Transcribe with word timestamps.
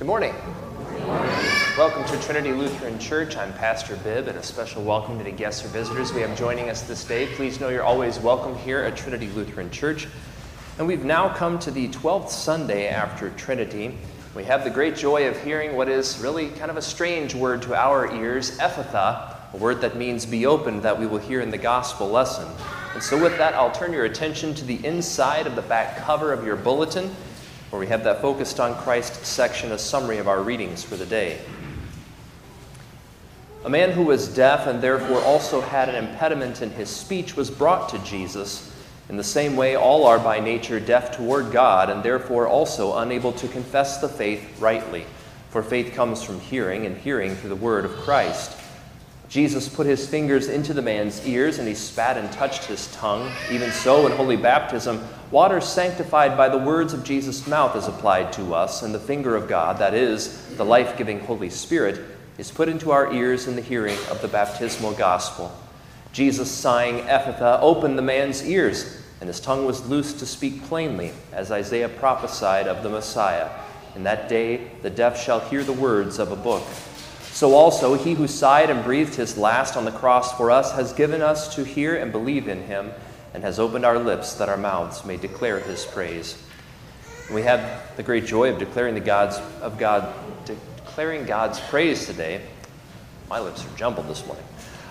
Good 0.00 0.06
morning. 0.06 0.34
Welcome 1.76 2.06
to 2.06 2.18
Trinity 2.22 2.52
Lutheran 2.52 2.98
Church. 2.98 3.36
I'm 3.36 3.52
Pastor 3.52 3.96
Bibb, 3.96 4.28
and 4.28 4.38
a 4.38 4.42
special 4.42 4.82
welcome 4.82 5.18
to 5.18 5.24
the 5.24 5.30
guests 5.30 5.62
or 5.62 5.68
visitors 5.68 6.10
we 6.14 6.22
have 6.22 6.38
joining 6.38 6.70
us 6.70 6.80
this 6.80 7.04
day. 7.04 7.26
Please 7.34 7.60
know 7.60 7.68
you're 7.68 7.82
always 7.82 8.18
welcome 8.18 8.56
here 8.56 8.78
at 8.78 8.96
Trinity 8.96 9.28
Lutheran 9.28 9.70
Church. 9.70 10.08
And 10.78 10.86
we've 10.86 11.04
now 11.04 11.28
come 11.28 11.58
to 11.58 11.70
the 11.70 11.88
12th 11.88 12.30
Sunday 12.30 12.88
after 12.88 13.28
Trinity. 13.32 13.98
We 14.34 14.44
have 14.44 14.64
the 14.64 14.70
great 14.70 14.96
joy 14.96 15.28
of 15.28 15.38
hearing 15.44 15.76
what 15.76 15.90
is 15.90 16.18
really 16.18 16.48
kind 16.48 16.70
of 16.70 16.78
a 16.78 16.82
strange 16.82 17.34
word 17.34 17.60
to 17.62 17.74
our 17.74 18.10
ears, 18.16 18.56
Ephphatha, 18.56 19.52
a 19.52 19.56
word 19.58 19.82
that 19.82 19.98
means 19.98 20.24
be 20.24 20.46
opened 20.46 20.80
that 20.82 20.98
we 20.98 21.06
will 21.06 21.18
hear 21.18 21.42
in 21.42 21.50
the 21.50 21.58
gospel 21.58 22.08
lesson. 22.08 22.48
And 22.94 23.02
so, 23.02 23.22
with 23.22 23.36
that, 23.36 23.52
I'll 23.52 23.70
turn 23.70 23.92
your 23.92 24.06
attention 24.06 24.54
to 24.54 24.64
the 24.64 24.82
inside 24.82 25.46
of 25.46 25.56
the 25.56 25.62
back 25.62 25.98
cover 25.98 26.32
of 26.32 26.42
your 26.42 26.56
bulletin, 26.56 27.14
where 27.70 27.80
we 27.80 27.86
have 27.86 28.04
that 28.04 28.20
focused 28.20 28.60
on 28.60 28.74
Christ 28.82 29.24
section, 29.24 29.72
a 29.72 29.78
summary 29.78 30.18
of 30.18 30.28
our 30.28 30.42
readings 30.42 30.82
for 30.82 30.96
the 30.96 31.06
day. 31.06 31.40
A 33.64 33.70
man 33.70 33.90
who 33.92 34.02
was 34.02 34.28
deaf 34.28 34.66
and 34.66 34.82
therefore 34.82 35.20
also 35.22 35.60
had 35.60 35.88
an 35.88 35.94
impediment 35.94 36.62
in 36.62 36.70
his 36.70 36.88
speech 36.88 37.36
was 37.36 37.50
brought 37.50 37.88
to 37.90 37.98
Jesus. 38.00 38.74
In 39.08 39.16
the 39.16 39.24
same 39.24 39.54
way, 39.54 39.76
all 39.76 40.06
are 40.06 40.18
by 40.18 40.40
nature 40.40 40.80
deaf 40.80 41.16
toward 41.16 41.52
God 41.52 41.90
and 41.90 42.02
therefore 42.02 42.48
also 42.48 42.96
unable 42.98 43.32
to 43.32 43.48
confess 43.48 44.00
the 44.00 44.08
faith 44.08 44.60
rightly. 44.60 45.04
For 45.50 45.62
faith 45.62 45.94
comes 45.94 46.22
from 46.22 46.38
hearing, 46.38 46.86
and 46.86 46.96
hearing 46.96 47.34
through 47.34 47.48
the 47.48 47.56
word 47.56 47.84
of 47.84 47.90
Christ. 47.96 48.56
Jesus 49.30 49.68
put 49.68 49.86
his 49.86 50.08
fingers 50.08 50.48
into 50.48 50.74
the 50.74 50.82
man's 50.82 51.24
ears 51.24 51.60
and 51.60 51.68
he 51.68 51.74
spat 51.74 52.18
and 52.18 52.30
touched 52.32 52.64
his 52.64 52.92
tongue. 52.92 53.30
Even 53.52 53.70
so, 53.70 54.04
in 54.06 54.12
holy 54.12 54.36
baptism, 54.36 55.06
water 55.30 55.60
sanctified 55.60 56.36
by 56.36 56.48
the 56.48 56.58
words 56.58 56.92
of 56.92 57.04
Jesus' 57.04 57.46
mouth 57.46 57.76
is 57.76 57.86
applied 57.86 58.32
to 58.32 58.52
us, 58.54 58.82
and 58.82 58.92
the 58.92 58.98
finger 58.98 59.36
of 59.36 59.48
God, 59.48 59.78
that 59.78 59.94
is, 59.94 60.44
the 60.56 60.64
life 60.64 60.98
giving 60.98 61.20
Holy 61.20 61.48
Spirit, 61.48 62.00
is 62.38 62.50
put 62.50 62.68
into 62.68 62.90
our 62.90 63.12
ears 63.12 63.46
in 63.46 63.54
the 63.54 63.62
hearing 63.62 63.98
of 64.10 64.20
the 64.20 64.26
baptismal 64.26 64.94
gospel. 64.94 65.56
Jesus, 66.12 66.50
sighing, 66.50 67.04
Ephphatha, 67.04 67.60
opened 67.62 67.96
the 67.96 68.02
man's 68.02 68.44
ears, 68.44 69.00
and 69.20 69.28
his 69.28 69.38
tongue 69.38 69.64
was 69.64 69.86
loosed 69.86 70.18
to 70.18 70.26
speak 70.26 70.64
plainly, 70.64 71.12
as 71.32 71.52
Isaiah 71.52 71.88
prophesied 71.88 72.66
of 72.66 72.82
the 72.82 72.90
Messiah. 72.90 73.48
In 73.94 74.02
that 74.02 74.28
day, 74.28 74.72
the 74.82 74.90
deaf 74.90 75.22
shall 75.22 75.38
hear 75.38 75.62
the 75.62 75.72
words 75.72 76.18
of 76.18 76.32
a 76.32 76.36
book. 76.36 76.64
So 77.40 77.54
also, 77.54 77.94
he 77.94 78.12
who 78.12 78.28
sighed 78.28 78.68
and 78.68 78.84
breathed 78.84 79.14
his 79.14 79.38
last 79.38 79.74
on 79.74 79.86
the 79.86 79.90
cross 79.90 80.36
for 80.36 80.50
us 80.50 80.72
has 80.72 80.92
given 80.92 81.22
us 81.22 81.54
to 81.54 81.64
hear 81.64 81.96
and 81.96 82.12
believe 82.12 82.48
in 82.48 82.64
him, 82.64 82.92
and 83.32 83.42
has 83.42 83.58
opened 83.58 83.86
our 83.86 83.98
lips 83.98 84.34
that 84.34 84.50
our 84.50 84.58
mouths 84.58 85.06
may 85.06 85.16
declare 85.16 85.58
his 85.58 85.86
praise. 85.86 86.36
We 87.32 87.40
have 87.40 87.96
the 87.96 88.02
great 88.02 88.26
joy 88.26 88.52
of 88.52 88.58
declaring 88.58 88.92
the 88.92 89.00
God's 89.00 89.38
of 89.62 89.78
God 89.78 90.12
declaring 90.44 91.24
God's 91.24 91.58
praise 91.60 92.04
today. 92.04 92.42
My 93.30 93.40
lips 93.40 93.64
are 93.64 93.74
jumbled 93.74 94.08
this 94.08 94.26
morning. 94.26 94.44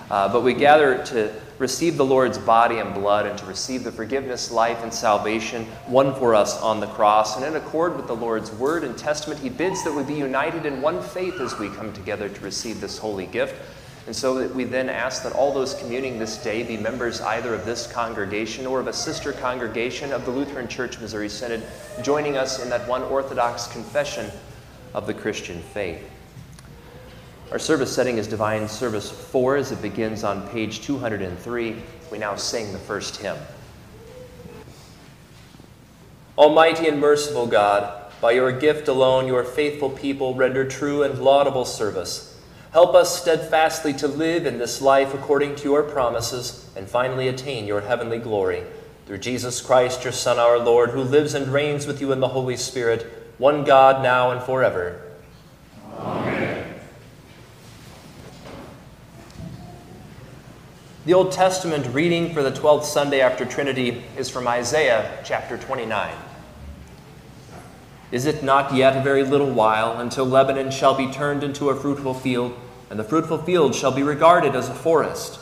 Uh, 0.09 0.33
but 0.33 0.41
we 0.41 0.55
gather 0.55 1.05
to 1.05 1.31
receive 1.59 1.97
the 1.97 2.05
Lord's 2.05 2.37
body 2.37 2.79
and 2.79 2.93
blood 2.93 3.25
and 3.25 3.37
to 3.37 3.45
receive 3.45 3.83
the 3.83 3.91
forgiveness, 3.91 4.49
life, 4.49 4.81
and 4.81 4.93
salvation 4.93 5.67
won 5.87 6.15
for 6.15 6.33
us 6.33 6.59
on 6.61 6.79
the 6.79 6.87
cross. 6.87 7.35
And 7.35 7.45
in 7.45 7.55
accord 7.55 7.95
with 7.95 8.07
the 8.07 8.15
Lord's 8.15 8.51
word 8.53 8.83
and 8.83 8.97
testament, 8.97 9.39
He 9.39 9.49
bids 9.49 9.83
that 9.83 9.93
we 9.93 10.03
be 10.03 10.15
united 10.15 10.65
in 10.65 10.81
one 10.81 11.01
faith 11.01 11.39
as 11.39 11.59
we 11.59 11.69
come 11.69 11.93
together 11.93 12.29
to 12.29 12.41
receive 12.41 12.81
this 12.81 12.97
holy 12.97 13.27
gift. 13.27 13.55
And 14.07 14.15
so 14.15 14.35
that 14.35 14.55
we 14.55 14.63
then 14.63 14.89
ask 14.89 15.21
that 15.23 15.33
all 15.33 15.53
those 15.53 15.75
communing 15.75 16.17
this 16.17 16.41
day 16.41 16.63
be 16.63 16.77
members 16.77 17.21
either 17.21 17.53
of 17.53 17.65
this 17.65 17.85
congregation 17.85 18.65
or 18.65 18.79
of 18.79 18.87
a 18.87 18.93
sister 18.93 19.33
congregation 19.33 20.11
of 20.11 20.25
the 20.25 20.31
Lutheran 20.31 20.67
Church 20.67 20.99
Missouri 20.99 21.29
Synod, 21.29 21.61
joining 22.01 22.35
us 22.35 22.63
in 22.63 22.69
that 22.69 22.87
one 22.87 23.03
Orthodox 23.03 23.67
confession 23.67 24.31
of 24.95 25.05
the 25.05 25.13
Christian 25.13 25.59
faith. 25.59 26.09
Our 27.51 27.57
service 27.57 27.91
setting 27.91 28.19
is 28.19 28.27
Divine 28.27 28.67
Service 28.67 29.09
4 29.09 29.57
as 29.57 29.71
it 29.71 29.81
begins 29.81 30.23
on 30.23 30.47
page 30.49 30.81
203. 30.81 31.75
We 32.11 32.17
now 32.19 32.35
sing 32.35 32.71
the 32.71 32.77
first 32.77 33.17
hymn. 33.17 33.37
Almighty 36.37 36.87
and 36.87 36.99
merciful 37.01 37.47
God, 37.47 38.11
by 38.21 38.33
your 38.33 38.51
gift 38.51 38.87
alone, 38.87 39.25
your 39.25 39.43
faithful 39.43 39.89
people 39.89 40.35
render 40.35 40.63
true 40.63 41.01
and 41.01 41.19
laudable 41.23 41.65
service. 41.65 42.39
Help 42.71 42.93
us 42.93 43.19
steadfastly 43.19 43.93
to 43.93 44.07
live 44.07 44.45
in 44.45 44.59
this 44.59 44.79
life 44.79 45.15
according 45.15 45.55
to 45.55 45.63
your 45.63 45.81
promises 45.81 46.69
and 46.75 46.87
finally 46.87 47.29
attain 47.29 47.65
your 47.65 47.81
heavenly 47.81 48.19
glory. 48.19 48.63
Through 49.07 49.17
Jesus 49.17 49.59
Christ, 49.59 50.03
your 50.03 50.13
Son, 50.13 50.37
our 50.37 50.59
Lord, 50.59 50.91
who 50.91 51.01
lives 51.01 51.33
and 51.33 51.51
reigns 51.51 51.87
with 51.87 51.99
you 51.99 52.11
in 52.11 52.19
the 52.19 52.27
Holy 52.27 52.57
Spirit, 52.57 53.07
one 53.39 53.63
God, 53.63 54.03
now 54.03 54.29
and 54.29 54.43
forever. 54.43 55.01
Amen. 55.97 56.49
The 61.05 61.13
Old 61.13 61.31
Testament 61.31 61.87
reading 61.93 62.33
for 62.33 62.43
the 62.43 62.51
12th 62.51 62.83
Sunday 62.83 63.21
after 63.21 63.45
Trinity 63.45 64.03
is 64.17 64.29
from 64.29 64.49
Isaiah 64.49 65.17
chapter 65.23 65.57
29. 65.57 66.13
Is 68.11 68.25
it 68.25 68.43
not 68.43 68.73
yet 68.73 68.97
a 68.97 69.01
very 69.01 69.23
little 69.23 69.49
while 69.49 69.97
until 70.01 70.25
Lebanon 70.25 70.71
shall 70.71 70.93
be 70.93 71.09
turned 71.09 71.41
into 71.41 71.69
a 71.69 71.75
fruitful 71.75 72.15
field, 72.15 72.53
and 72.89 72.99
the 72.99 73.05
fruitful 73.05 73.37
field 73.43 73.75
shall 73.75 73.93
be 73.93 74.03
regarded 74.03 74.55
as 74.55 74.67
a 74.67 74.73
forest? 74.73 75.39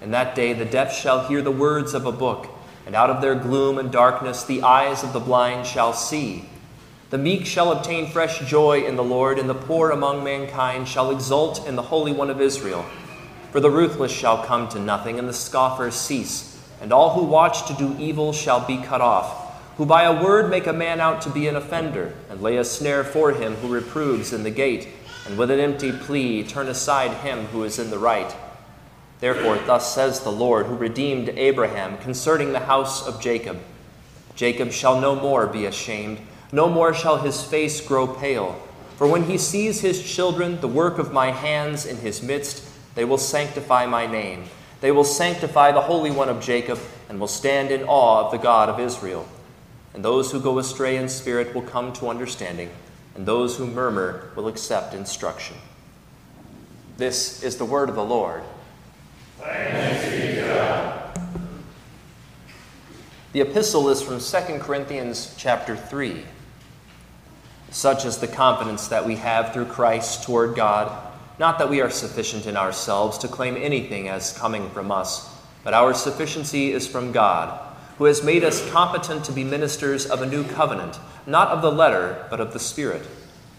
In 0.00 0.10
that 0.12 0.34
day 0.34 0.54
the 0.54 0.64
deaf 0.64 0.96
shall 0.96 1.28
hear 1.28 1.42
the 1.42 1.50
words 1.50 1.92
of 1.92 2.06
a 2.06 2.12
book, 2.12 2.48
and 2.86 2.94
out 2.94 3.10
of 3.10 3.20
their 3.20 3.34
gloom 3.34 3.76
and 3.76 3.92
darkness 3.92 4.42
the 4.42 4.62
eyes 4.62 5.04
of 5.04 5.12
the 5.12 5.20
blind 5.20 5.66
shall 5.66 5.92
see. 5.92 6.48
The 7.10 7.18
meek 7.18 7.44
shall 7.44 7.72
obtain 7.72 8.10
fresh 8.10 8.40
joy 8.48 8.86
in 8.86 8.96
the 8.96 9.04
Lord, 9.04 9.38
and 9.38 9.50
the 9.50 9.54
poor 9.54 9.90
among 9.90 10.24
mankind 10.24 10.88
shall 10.88 11.10
exult 11.10 11.68
in 11.68 11.76
the 11.76 11.82
Holy 11.82 12.12
One 12.12 12.30
of 12.30 12.40
Israel. 12.40 12.86
For 13.54 13.60
the 13.60 13.70
ruthless 13.70 14.10
shall 14.10 14.42
come 14.42 14.68
to 14.70 14.80
nothing, 14.80 15.16
and 15.16 15.28
the 15.28 15.32
scoffers 15.32 15.94
cease, 15.94 16.60
and 16.80 16.92
all 16.92 17.14
who 17.14 17.24
watch 17.24 17.68
to 17.68 17.74
do 17.74 17.96
evil 18.00 18.32
shall 18.32 18.66
be 18.66 18.78
cut 18.78 19.00
off, 19.00 19.62
who 19.76 19.86
by 19.86 20.02
a 20.02 20.24
word 20.24 20.50
make 20.50 20.66
a 20.66 20.72
man 20.72 20.98
out 20.98 21.22
to 21.22 21.30
be 21.30 21.46
an 21.46 21.54
offender, 21.54 22.14
and 22.28 22.42
lay 22.42 22.56
a 22.56 22.64
snare 22.64 23.04
for 23.04 23.30
him 23.30 23.54
who 23.54 23.72
reproves 23.72 24.32
in 24.32 24.42
the 24.42 24.50
gate, 24.50 24.88
and 25.24 25.38
with 25.38 25.52
an 25.52 25.60
empty 25.60 25.92
plea 25.92 26.42
turn 26.42 26.66
aside 26.66 27.12
him 27.18 27.44
who 27.44 27.62
is 27.62 27.78
in 27.78 27.90
the 27.90 27.98
right. 27.98 28.34
Therefore, 29.20 29.56
thus 29.66 29.94
says 29.94 30.18
the 30.18 30.32
Lord, 30.32 30.66
who 30.66 30.74
redeemed 30.74 31.28
Abraham 31.28 31.96
concerning 31.98 32.50
the 32.52 32.58
house 32.58 33.06
of 33.06 33.20
Jacob 33.20 33.60
Jacob 34.34 34.72
shall 34.72 35.00
no 35.00 35.14
more 35.14 35.46
be 35.46 35.64
ashamed, 35.66 36.18
no 36.50 36.68
more 36.68 36.92
shall 36.92 37.18
his 37.18 37.44
face 37.44 37.80
grow 37.80 38.08
pale. 38.08 38.60
For 38.96 39.06
when 39.06 39.26
he 39.26 39.38
sees 39.38 39.80
his 39.80 40.02
children, 40.02 40.60
the 40.60 40.66
work 40.66 40.98
of 40.98 41.12
my 41.12 41.30
hands 41.30 41.86
in 41.86 41.98
his 41.98 42.20
midst, 42.20 42.73
they 42.94 43.04
will 43.04 43.18
sanctify 43.18 43.86
my 43.86 44.06
name. 44.06 44.44
They 44.80 44.92
will 44.92 45.04
sanctify 45.04 45.72
the 45.72 45.80
Holy 45.80 46.10
One 46.10 46.28
of 46.28 46.40
Jacob 46.40 46.78
and 47.08 47.18
will 47.18 47.28
stand 47.28 47.70
in 47.70 47.84
awe 47.84 48.26
of 48.26 48.30
the 48.30 48.38
God 48.38 48.68
of 48.68 48.78
Israel. 48.78 49.26
And 49.94 50.04
those 50.04 50.30
who 50.30 50.40
go 50.40 50.58
astray 50.58 50.96
in 50.96 51.08
spirit 51.08 51.54
will 51.54 51.62
come 51.62 51.92
to 51.94 52.08
understanding, 52.08 52.70
and 53.14 53.24
those 53.24 53.56
who 53.56 53.66
murmur 53.66 54.30
will 54.34 54.48
accept 54.48 54.94
instruction. 54.94 55.56
This 56.96 57.42
is 57.42 57.56
the 57.56 57.64
word 57.64 57.88
of 57.88 57.94
the 57.94 58.04
Lord. 58.04 58.42
The 63.32 63.40
epistle 63.40 63.88
is 63.88 64.00
from 64.02 64.20
2 64.20 64.58
Corinthians 64.60 65.34
chapter 65.36 65.76
3. 65.76 66.24
Such 67.70 68.04
is 68.04 68.18
the 68.18 68.28
confidence 68.28 68.86
that 68.88 69.04
we 69.04 69.16
have 69.16 69.52
through 69.52 69.66
Christ 69.66 70.22
toward 70.22 70.54
God 70.54 71.13
not 71.38 71.58
that 71.58 71.70
we 71.70 71.80
are 71.80 71.90
sufficient 71.90 72.46
in 72.46 72.56
ourselves 72.56 73.18
to 73.18 73.28
claim 73.28 73.56
anything 73.56 74.08
as 74.08 74.36
coming 74.38 74.70
from 74.70 74.90
us, 74.90 75.34
but 75.64 75.74
our 75.74 75.94
sufficiency 75.94 76.72
is 76.72 76.86
from 76.86 77.12
God, 77.12 77.58
who 77.98 78.04
has 78.04 78.22
made 78.22 78.44
us 78.44 78.68
competent 78.70 79.24
to 79.24 79.32
be 79.32 79.44
ministers 79.44 80.06
of 80.06 80.22
a 80.22 80.26
new 80.26 80.44
covenant, 80.44 80.98
not 81.26 81.48
of 81.48 81.62
the 81.62 81.72
letter, 81.72 82.26
but 82.30 82.40
of 82.40 82.52
the 82.52 82.58
Spirit. 82.58 83.06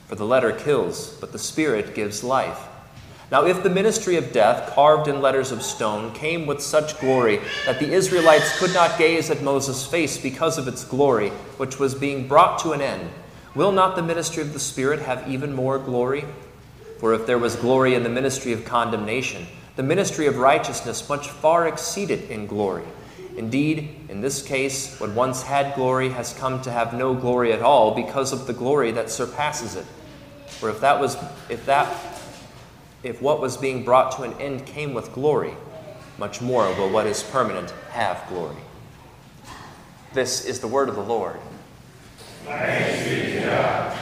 For 0.07 0.15
the 0.15 0.25
letter 0.25 0.51
kills, 0.51 1.17
but 1.19 1.31
the 1.31 1.39
Spirit 1.39 1.95
gives 1.95 2.23
life. 2.23 2.59
Now, 3.31 3.45
if 3.45 3.63
the 3.63 3.71
ministry 3.71 4.17
of 4.17 4.31
death, 4.31 4.71
carved 4.73 5.07
in 5.07 5.19
letters 5.19 5.51
of 5.51 5.63
stone, 5.63 6.13
came 6.13 6.45
with 6.45 6.61
such 6.61 6.99
glory 6.99 7.41
that 7.65 7.79
the 7.79 7.91
Israelites 7.91 8.59
could 8.59 8.73
not 8.73 8.99
gaze 8.99 9.31
at 9.31 9.41
Moses' 9.41 9.85
face 9.85 10.17
because 10.17 10.59
of 10.59 10.67
its 10.67 10.85
glory, 10.85 11.29
which 11.57 11.79
was 11.79 11.95
being 11.95 12.27
brought 12.27 12.59
to 12.59 12.71
an 12.71 12.81
end, 12.81 13.09
will 13.55 13.71
not 13.71 13.95
the 13.95 14.03
ministry 14.03 14.43
of 14.43 14.53
the 14.53 14.59
Spirit 14.59 14.99
have 14.99 15.27
even 15.27 15.53
more 15.53 15.79
glory? 15.79 16.25
For 16.97 17.13
if 17.13 17.25
there 17.25 17.37
was 17.37 17.55
glory 17.55 17.93
in 17.95 18.03
the 18.03 18.09
ministry 18.09 18.53
of 18.53 18.65
condemnation, 18.65 19.45
the 19.75 19.83
ministry 19.83 20.27
of 20.27 20.37
righteousness 20.37 21.07
much 21.09 21.29
far 21.29 21.67
exceeded 21.67 22.29
in 22.31 22.47
glory. 22.47 22.85
Indeed, 23.37 24.07
in 24.07 24.21
this 24.21 24.41
case, 24.41 24.97
what 24.99 25.11
once 25.11 25.43
had 25.43 25.75
glory 25.75 26.09
has 26.09 26.33
come 26.33 26.61
to 26.61 26.71
have 26.71 26.93
no 26.93 27.13
glory 27.13 27.51
at 27.51 27.61
all 27.61 27.93
because 27.93 28.31
of 28.31 28.47
the 28.47 28.53
glory 28.53 28.91
that 28.91 29.09
surpasses 29.09 29.75
it. 29.75 29.85
For 30.47 30.69
if 30.69 30.79
that 30.79 31.01
was 31.01 31.17
if 31.49 31.65
that 31.65 31.87
if 33.03 33.21
what 33.21 33.41
was 33.41 33.57
being 33.57 33.83
brought 33.83 34.13
to 34.13 34.23
an 34.23 34.33
end 34.39 34.65
came 34.65 34.93
with 34.93 35.11
glory, 35.13 35.53
much 36.17 36.41
more 36.41 36.73
will 36.75 36.89
what 36.89 37.05
is 37.05 37.21
permanent 37.23 37.71
have 37.91 38.25
glory. 38.29 38.55
This 40.13 40.45
is 40.45 40.61
the 40.61 40.67
word 40.67 40.87
of 40.87 40.95
the 40.95 41.03
Lord. 41.03 41.37
Thanks 42.45 43.03
be 43.03 43.39
to 43.39 43.45
God. 43.45 43.97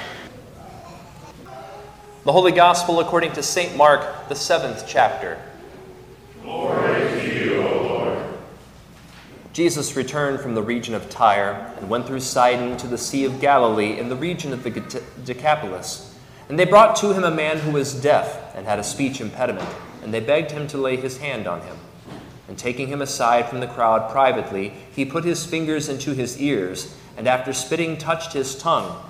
The 2.24 2.32
Holy 2.32 2.54
Gospel 2.54 3.02
according 3.02 3.34
to 3.34 3.44
St. 3.44 3.76
Mark, 3.76 4.30
the 4.30 4.36
seventh 4.36 4.86
chapter. 4.88 5.38
Glory 6.42 7.02
to 7.02 7.36
you, 7.36 7.62
O 7.64 7.82
Lord. 7.82 8.18
Jesus 9.52 9.98
returned 9.98 10.40
from 10.40 10.56
the 10.56 10.64
region 10.64 10.96
of 10.96 11.10
Tyre 11.10 11.74
and 11.78 11.90
went 11.90 12.08
through 12.08 12.22
Sidon 12.22 12.78
to 12.78 12.88
the 12.88 12.98
Sea 12.98 13.26
of 13.26 13.42
Galilee 13.42 14.00
in 14.00 14.08
the 14.08 14.16
region 14.16 14.54
of 14.54 14.64
the 14.64 15.04
Decapolis. 15.26 16.18
And 16.48 16.58
they 16.58 16.64
brought 16.64 16.96
to 16.98 17.12
him 17.12 17.26
a 17.26 17.30
man 17.30 17.58
who 17.58 17.72
was 17.72 17.94
deaf 17.94 18.56
and 18.56 18.66
had 18.66 18.80
a 18.80 18.86
speech 18.86 19.20
impediment, 19.20 19.68
and 20.02 20.14
they 20.14 20.22
begged 20.22 20.52
him 20.52 20.66
to 20.68 20.78
lay 20.78 20.96
his 20.96 21.18
hand 21.18 21.46
on 21.46 21.60
him. 21.60 21.76
And 22.48 22.58
taking 22.58 22.88
him 22.88 23.02
aside 23.02 23.50
from 23.50 23.60
the 23.60 23.68
crowd 23.68 24.10
privately, 24.10 24.72
he 24.96 25.04
put 25.04 25.26
his 25.26 25.46
fingers 25.46 25.90
into 25.90 26.14
his 26.14 26.40
ears, 26.40 26.96
and 27.18 27.28
after 27.28 27.52
spitting, 27.52 27.98
touched 27.98 28.32
his 28.32 28.56
tongue. 28.56 29.10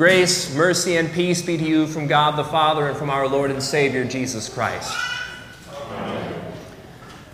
Grace, 0.00 0.54
mercy, 0.54 0.96
and 0.96 1.12
peace 1.12 1.42
be 1.42 1.58
to 1.58 1.62
you 1.62 1.86
from 1.86 2.06
God 2.06 2.34
the 2.38 2.42
Father 2.42 2.88
and 2.88 2.96
from 2.96 3.10
our 3.10 3.28
Lord 3.28 3.50
and 3.50 3.62
Savior 3.62 4.02
Jesus 4.02 4.48
Christ. 4.48 4.96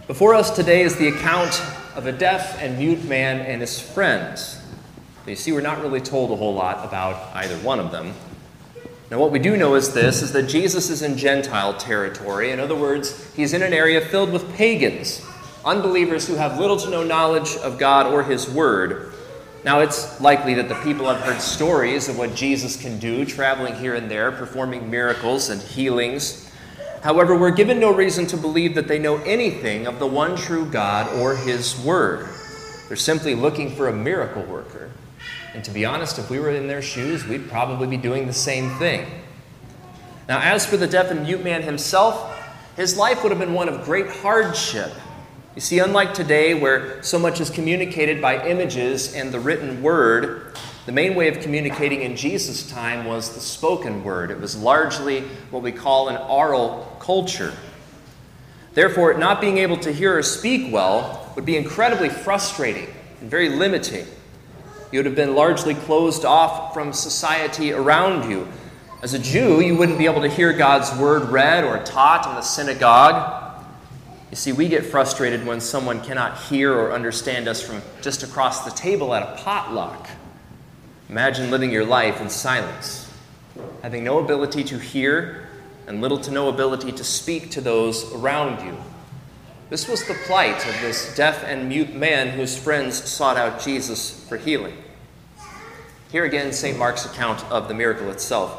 Before 0.08 0.34
us 0.34 0.50
today 0.50 0.82
is 0.82 0.96
the 0.96 1.06
account 1.06 1.62
of 1.94 2.08
a 2.08 2.12
deaf 2.12 2.60
and 2.60 2.76
mute 2.76 3.04
man 3.04 3.38
and 3.42 3.60
his 3.60 3.78
friends. 3.78 4.60
You 5.28 5.36
see, 5.36 5.52
we're 5.52 5.60
not 5.60 5.80
really 5.80 6.00
told 6.00 6.32
a 6.32 6.34
whole 6.34 6.54
lot 6.54 6.84
about 6.84 7.36
either 7.36 7.54
one 7.58 7.78
of 7.78 7.92
them. 7.92 8.12
Now, 9.12 9.20
what 9.20 9.30
we 9.30 9.38
do 9.38 9.56
know 9.56 9.76
is 9.76 9.94
this 9.94 10.20
is 10.20 10.32
that 10.32 10.48
Jesus 10.48 10.90
is 10.90 11.02
in 11.02 11.16
Gentile 11.16 11.74
territory. 11.74 12.50
In 12.50 12.58
other 12.58 12.74
words, 12.74 13.32
he's 13.36 13.52
in 13.52 13.62
an 13.62 13.74
area 13.74 14.00
filled 14.00 14.32
with 14.32 14.56
pagans, 14.56 15.24
unbelievers 15.64 16.26
who 16.26 16.34
have 16.34 16.58
little 16.58 16.78
to 16.78 16.90
no 16.90 17.04
knowledge 17.04 17.54
of 17.58 17.78
God 17.78 18.12
or 18.12 18.24
his 18.24 18.50
word. 18.50 19.12
Now, 19.66 19.80
it's 19.80 20.20
likely 20.20 20.54
that 20.54 20.68
the 20.68 20.76
people 20.76 21.12
have 21.12 21.20
heard 21.22 21.40
stories 21.40 22.08
of 22.08 22.16
what 22.16 22.36
Jesus 22.36 22.80
can 22.80 23.00
do, 23.00 23.24
traveling 23.24 23.74
here 23.74 23.96
and 23.96 24.08
there, 24.08 24.30
performing 24.30 24.88
miracles 24.88 25.48
and 25.48 25.60
healings. 25.60 26.48
However, 27.02 27.36
we're 27.36 27.50
given 27.50 27.80
no 27.80 27.92
reason 27.92 28.28
to 28.28 28.36
believe 28.36 28.76
that 28.76 28.86
they 28.86 29.00
know 29.00 29.16
anything 29.24 29.88
of 29.88 29.98
the 29.98 30.06
one 30.06 30.36
true 30.36 30.66
God 30.66 31.12
or 31.18 31.34
His 31.34 31.76
Word. 31.80 32.28
They're 32.86 32.96
simply 32.96 33.34
looking 33.34 33.74
for 33.74 33.88
a 33.88 33.92
miracle 33.92 34.44
worker. 34.44 34.92
And 35.52 35.64
to 35.64 35.72
be 35.72 35.84
honest, 35.84 36.20
if 36.20 36.30
we 36.30 36.38
were 36.38 36.50
in 36.50 36.68
their 36.68 36.80
shoes, 36.80 37.26
we'd 37.26 37.50
probably 37.50 37.88
be 37.88 37.96
doing 37.96 38.28
the 38.28 38.32
same 38.32 38.70
thing. 38.78 39.04
Now, 40.28 40.38
as 40.42 40.64
for 40.64 40.76
the 40.76 40.86
deaf 40.86 41.10
and 41.10 41.24
mute 41.24 41.42
man 41.42 41.62
himself, 41.62 42.32
his 42.76 42.96
life 42.96 43.24
would 43.24 43.32
have 43.32 43.40
been 43.40 43.54
one 43.54 43.68
of 43.68 43.84
great 43.84 44.10
hardship 44.10 44.92
you 45.56 45.62
see, 45.62 45.78
unlike 45.78 46.12
today, 46.12 46.52
where 46.52 47.02
so 47.02 47.18
much 47.18 47.40
is 47.40 47.48
communicated 47.48 48.20
by 48.20 48.46
images 48.46 49.14
and 49.14 49.32
the 49.32 49.40
written 49.40 49.82
word, 49.82 50.54
the 50.84 50.92
main 50.92 51.14
way 51.14 51.28
of 51.28 51.40
communicating 51.40 52.02
in 52.02 52.14
Jesus' 52.14 52.70
time 52.70 53.06
was 53.06 53.34
the 53.34 53.40
spoken 53.40 54.04
word. 54.04 54.30
It 54.30 54.38
was 54.38 54.54
largely 54.54 55.22
what 55.50 55.62
we 55.62 55.72
call 55.72 56.10
an 56.10 56.18
oral 56.18 56.94
culture. 57.00 57.54
Therefore, 58.74 59.14
not 59.14 59.40
being 59.40 59.56
able 59.56 59.78
to 59.78 59.90
hear 59.90 60.18
or 60.18 60.22
speak 60.22 60.70
well 60.70 61.32
would 61.36 61.46
be 61.46 61.56
incredibly 61.56 62.10
frustrating 62.10 62.88
and 63.22 63.30
very 63.30 63.48
limiting. 63.48 64.06
You 64.92 64.98
would 64.98 65.06
have 65.06 65.16
been 65.16 65.34
largely 65.34 65.74
closed 65.74 66.26
off 66.26 66.74
from 66.74 66.92
society 66.92 67.72
around 67.72 68.30
you. 68.30 68.46
As 69.02 69.14
a 69.14 69.18
Jew, 69.18 69.62
you 69.62 69.74
wouldn't 69.74 69.96
be 69.96 70.04
able 70.04 70.20
to 70.20 70.28
hear 70.28 70.52
God's 70.52 70.94
word 71.00 71.30
read 71.30 71.64
or 71.64 71.82
taught 71.82 72.28
in 72.28 72.34
the 72.34 72.42
synagogue. 72.42 73.45
You 74.36 74.40
see, 74.40 74.52
we 74.52 74.68
get 74.68 74.84
frustrated 74.84 75.46
when 75.46 75.62
someone 75.62 76.02
cannot 76.02 76.36
hear 76.36 76.70
or 76.70 76.92
understand 76.92 77.48
us 77.48 77.62
from 77.62 77.80
just 78.02 78.22
across 78.22 78.66
the 78.66 78.70
table 78.70 79.14
at 79.14 79.22
a 79.22 79.42
potluck. 79.42 80.10
Imagine 81.08 81.50
living 81.50 81.72
your 81.72 81.86
life 81.86 82.20
in 82.20 82.28
silence, 82.28 83.10
having 83.80 84.04
no 84.04 84.18
ability 84.18 84.62
to 84.64 84.78
hear 84.78 85.48
and 85.86 86.02
little 86.02 86.18
to 86.18 86.30
no 86.30 86.50
ability 86.50 86.92
to 86.92 87.02
speak 87.02 87.50
to 87.52 87.62
those 87.62 88.12
around 88.12 88.62
you. 88.62 88.76
This 89.70 89.88
was 89.88 90.06
the 90.06 90.12
plight 90.26 90.68
of 90.68 90.82
this 90.82 91.16
deaf 91.16 91.42
and 91.42 91.70
mute 91.70 91.94
man 91.94 92.28
whose 92.28 92.58
friends 92.58 93.02
sought 93.08 93.38
out 93.38 93.62
Jesus 93.62 94.22
for 94.28 94.36
healing. 94.36 94.76
Here 96.12 96.26
again, 96.26 96.52
St. 96.52 96.76
Mark's 96.76 97.06
account 97.06 97.42
of 97.46 97.68
the 97.68 97.74
miracle 97.74 98.10
itself. 98.10 98.54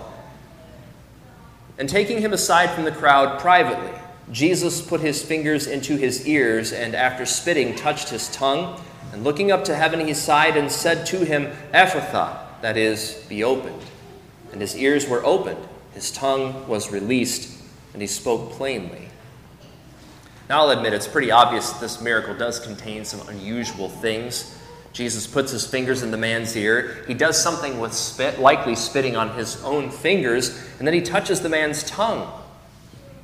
And 1.77 1.87
taking 1.87 2.19
him 2.19 2.33
aside 2.33 2.71
from 2.71 2.83
the 2.83 2.91
crowd 2.91 3.39
privately, 3.39 3.93
Jesus 4.31 4.81
put 4.81 4.99
his 4.99 5.23
fingers 5.23 5.67
into 5.67 5.95
his 5.95 6.27
ears, 6.27 6.73
and 6.73 6.95
after 6.95 7.25
spitting, 7.25 7.75
touched 7.75 8.09
his 8.09 8.29
tongue. 8.29 8.81
And 9.13 9.23
looking 9.23 9.51
up 9.51 9.63
to 9.65 9.75
heaven, 9.75 10.05
he 10.05 10.13
sighed 10.13 10.57
and 10.57 10.69
said 10.69 11.05
to 11.07 11.23
him, 11.23 11.51
Ephphatha, 11.73 12.61
that 12.61 12.75
is, 12.75 13.23
be 13.29 13.43
opened. 13.43 13.81
And 14.51 14.59
his 14.59 14.75
ears 14.75 15.07
were 15.07 15.23
opened, 15.25 15.65
his 15.93 16.11
tongue 16.11 16.67
was 16.67 16.91
released, 16.91 17.57
and 17.93 18.01
he 18.01 18.07
spoke 18.07 18.51
plainly. 18.51 19.07
Now, 20.49 20.61
I'll 20.61 20.71
admit 20.71 20.93
it's 20.93 21.07
pretty 21.07 21.31
obvious 21.31 21.71
that 21.71 21.81
this 21.81 22.01
miracle 22.01 22.33
does 22.33 22.59
contain 22.59 23.05
some 23.05 23.27
unusual 23.27 23.89
things. 23.89 24.57
Jesus 24.93 25.27
puts 25.27 25.51
his 25.51 25.65
fingers 25.67 26.03
in 26.03 26.11
the 26.11 26.17
man's 26.17 26.55
ear. 26.55 27.03
He 27.07 27.13
does 27.13 27.41
something 27.41 27.79
with 27.79 27.93
spit, 27.93 28.39
likely 28.39 28.75
spitting 28.75 29.15
on 29.15 29.35
his 29.35 29.61
own 29.63 29.89
fingers, 29.89 30.57
and 30.79 30.87
then 30.87 30.93
he 30.93 31.01
touches 31.01 31.41
the 31.41 31.49
man's 31.49 31.83
tongue. 31.83 32.31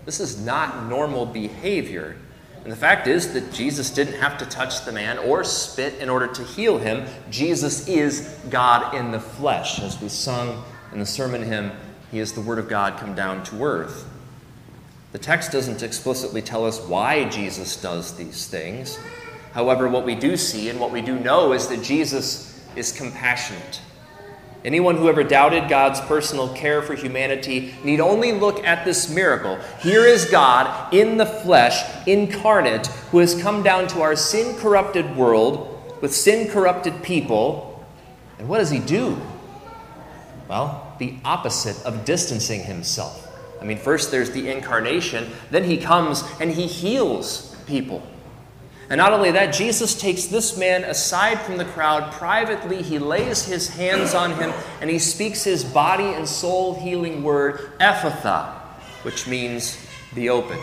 This 0.05 0.19
is 0.19 0.43
not 0.43 0.87
normal 0.87 1.25
behavior. 1.25 2.17
And 2.63 2.71
the 2.71 2.77
fact 2.77 3.07
is 3.07 3.33
that 3.33 3.51
Jesus 3.51 3.89
didn't 3.89 4.19
have 4.19 4.37
to 4.37 4.45
touch 4.45 4.85
the 4.85 4.91
man 4.91 5.17
or 5.17 5.43
spit 5.43 5.95
in 5.95 6.09
order 6.09 6.27
to 6.27 6.43
heal 6.43 6.77
him. 6.77 7.05
Jesus 7.29 7.87
is 7.87 8.37
God 8.49 8.95
in 8.95 9.11
the 9.11 9.19
flesh. 9.19 9.81
As 9.81 10.01
we 10.01 10.07
sung 10.07 10.63
in 10.93 10.99
the 10.99 11.05
sermon 11.05 11.43
hymn, 11.43 11.71
He 12.11 12.19
is 12.19 12.31
the 12.31 12.41
Word 12.41 12.59
of 12.59 12.69
God 12.69 12.97
come 12.97 13.15
down 13.15 13.43
to 13.45 13.63
earth. 13.63 14.07
The 15.11 15.19
text 15.19 15.51
doesn't 15.51 15.83
explicitly 15.83 16.41
tell 16.41 16.65
us 16.65 16.79
why 16.87 17.27
Jesus 17.29 17.79
does 17.81 18.15
these 18.15 18.47
things. 18.47 18.97
However, 19.51 19.87
what 19.87 20.05
we 20.05 20.15
do 20.15 20.37
see 20.37 20.69
and 20.69 20.79
what 20.79 20.91
we 20.91 21.01
do 21.01 21.19
know 21.19 21.53
is 21.53 21.67
that 21.67 21.83
Jesus 21.83 22.65
is 22.75 22.91
compassionate. 22.91 23.81
Anyone 24.65 24.95
who 24.95 25.09
ever 25.09 25.23
doubted 25.23 25.67
God's 25.67 25.99
personal 26.01 26.53
care 26.53 26.81
for 26.81 26.95
humanity 26.95 27.75
need 27.83 27.99
only 27.99 28.31
look 28.31 28.63
at 28.63 28.85
this 28.85 29.13
miracle. 29.13 29.59
Here 29.81 30.05
is 30.05 30.25
God 30.25 30.93
in 30.93 31.17
the 31.17 31.25
flesh, 31.25 31.83
incarnate, 32.07 32.87
who 33.11 33.19
has 33.19 33.41
come 33.41 33.61
down 33.61 33.87
to 33.89 34.01
our 34.01 34.15
sin 34.15 34.55
corrupted 34.57 35.17
world 35.17 35.99
with 36.01 36.13
sin 36.13 36.49
corrupted 36.49 37.03
people. 37.03 37.85
And 38.39 38.47
what 38.47 38.59
does 38.59 38.69
he 38.69 38.79
do? 38.79 39.21
Well, 40.47 40.95
the 40.97 41.15
opposite 41.25 41.83
of 41.85 42.05
distancing 42.05 42.61
himself. 42.63 43.29
I 43.59 43.65
mean, 43.65 43.77
first 43.77 44.11
there's 44.11 44.31
the 44.31 44.49
incarnation, 44.49 45.29
then 45.51 45.63
he 45.63 45.77
comes 45.77 46.23
and 46.39 46.51
he 46.51 46.67
heals 46.67 47.55
people. 47.65 48.05
And 48.93 48.99
not 48.99 49.11
only 49.11 49.31
that, 49.31 49.55
Jesus 49.55 49.99
takes 49.99 50.25
this 50.27 50.55
man 50.55 50.83
aside 50.83 51.41
from 51.41 51.57
the 51.57 51.65
crowd 51.65 52.11
privately. 52.11 52.83
He 52.83 52.99
lays 52.99 53.43
his 53.43 53.67
hands 53.67 54.13
on 54.13 54.35
him 54.35 54.53
and 54.81 54.87
he 54.87 54.99
speaks 54.99 55.43
his 55.43 55.63
body 55.63 56.03
and 56.03 56.29
soul 56.29 56.75
healing 56.75 57.23
word, 57.23 57.71
Ephphatha, 57.79 58.53
which 59.01 59.25
means 59.25 59.83
be 60.13 60.29
opened. 60.29 60.61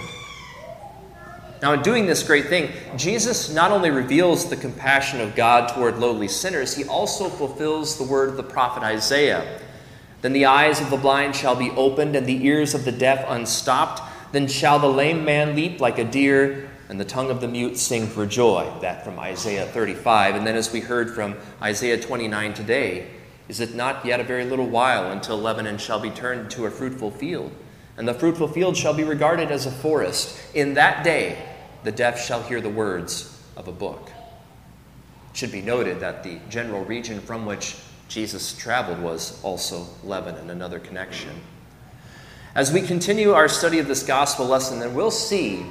Now, 1.61 1.73
in 1.73 1.83
doing 1.83 2.07
this 2.07 2.23
great 2.23 2.47
thing, 2.47 2.71
Jesus 2.97 3.53
not 3.53 3.73
only 3.73 3.91
reveals 3.91 4.49
the 4.49 4.57
compassion 4.57 5.21
of 5.21 5.35
God 5.35 5.69
toward 5.75 5.99
lowly 5.99 6.29
sinners, 6.29 6.77
he 6.77 6.85
also 6.85 7.29
fulfills 7.29 7.99
the 7.99 8.05
word 8.05 8.29
of 8.29 8.37
the 8.37 8.45
prophet 8.45 8.85
Isaiah. 8.85 9.59
Then 10.23 10.35
the 10.35 10.47
eyes 10.47 10.81
of 10.81 10.91
the 10.91 10.97
blind 10.97 11.35
shall 11.35 11.57
be 11.57 11.71
opened, 11.73 12.15
and 12.15 12.29
the 12.29 12.47
ears 12.47 12.75
of 12.75 12.85
the 12.85 12.93
deaf 12.93 13.25
unstopped. 13.27 14.03
Then 14.31 14.47
shall 14.47 14.79
the 14.79 14.87
lame 14.87 15.25
man 15.25 15.57
leap 15.57 15.81
like 15.81 15.99
a 15.99 16.05
deer 16.05 16.70
and 16.91 16.99
the 16.99 17.05
tongue 17.05 17.31
of 17.31 17.41
the 17.41 17.47
mute 17.47 17.79
sing 17.79 18.09
for 18.09 18.27
joy. 18.27 18.69
That 18.81 19.05
from 19.05 19.17
Isaiah 19.21 19.65
35. 19.65 20.35
And 20.35 20.45
then, 20.45 20.57
as 20.57 20.73
we 20.73 20.81
heard 20.81 21.15
from 21.15 21.37
Isaiah 21.63 22.01
29 22.01 22.53
today, 22.53 23.07
is 23.47 23.61
it 23.61 23.77
not 23.77 24.05
yet 24.05 24.19
a 24.19 24.25
very 24.25 24.45
little 24.45 24.67
while 24.67 25.13
until 25.13 25.39
Lebanon 25.39 25.79
shall 25.79 26.01
be 26.01 26.11
turned 26.11 26.51
to 26.51 26.67
a 26.67 26.71
fruitful 26.71 27.13
field? 27.13 27.53
And 27.97 28.09
the 28.09 28.15
fruitful 28.15 28.49
field 28.49 28.77
shall 28.77 28.93
be 28.93 29.05
regarded 29.05 29.53
as 29.53 29.67
a 29.67 29.71
forest. 29.71 30.37
In 30.53 30.75
that 30.75 31.05
day, 31.05 31.39
the 31.85 31.93
deaf 31.93 32.21
shall 32.21 32.43
hear 32.43 32.61
the 32.61 32.69
words 32.69 33.41
of 33.57 33.69
a 33.69 33.73
book. 33.73 34.11
It 35.31 35.37
should 35.37 35.53
be 35.53 35.63
noted 35.63 36.01
that 36.01 36.25
the 36.25 36.41
general 36.49 36.85
region 36.85 37.21
from 37.21 37.47
which 37.47 37.77
Jesus 38.09 38.53
traveled 38.59 39.01
was 39.01 39.41
also 39.45 39.87
Lebanon, 40.03 40.51
another 40.51 40.81
connection. 40.81 41.41
As 42.57 42.73
we 42.73 42.83
continue 42.83 43.31
our 43.31 43.47
study 43.47 43.79
of 43.79 43.87
this 43.87 44.03
gospel 44.03 44.47
lesson, 44.47 44.81
then 44.81 44.93
we'll 44.93 45.13
see 45.13 45.65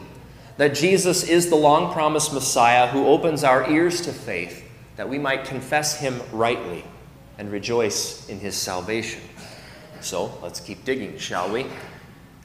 that 0.59 0.75
Jesus 0.75 1.23
is 1.23 1.49
the 1.49 1.55
long 1.55 1.93
promised 1.93 2.33
Messiah 2.33 2.87
who 2.87 3.07
opens 3.07 3.45
our 3.45 3.71
ears 3.71 4.01
to 4.01 4.11
faith 4.11 4.69
that 4.97 5.07
we 5.07 5.17
might 5.17 5.45
confess 5.45 5.97
him 5.97 6.21
rightly 6.33 6.83
and 7.37 7.49
rejoice 7.49 8.27
in 8.27 8.41
his 8.41 8.57
salvation. 8.57 9.21
So 10.01 10.37
let's 10.43 10.59
keep 10.59 10.83
digging, 10.83 11.17
shall 11.17 11.49
we? 11.49 11.65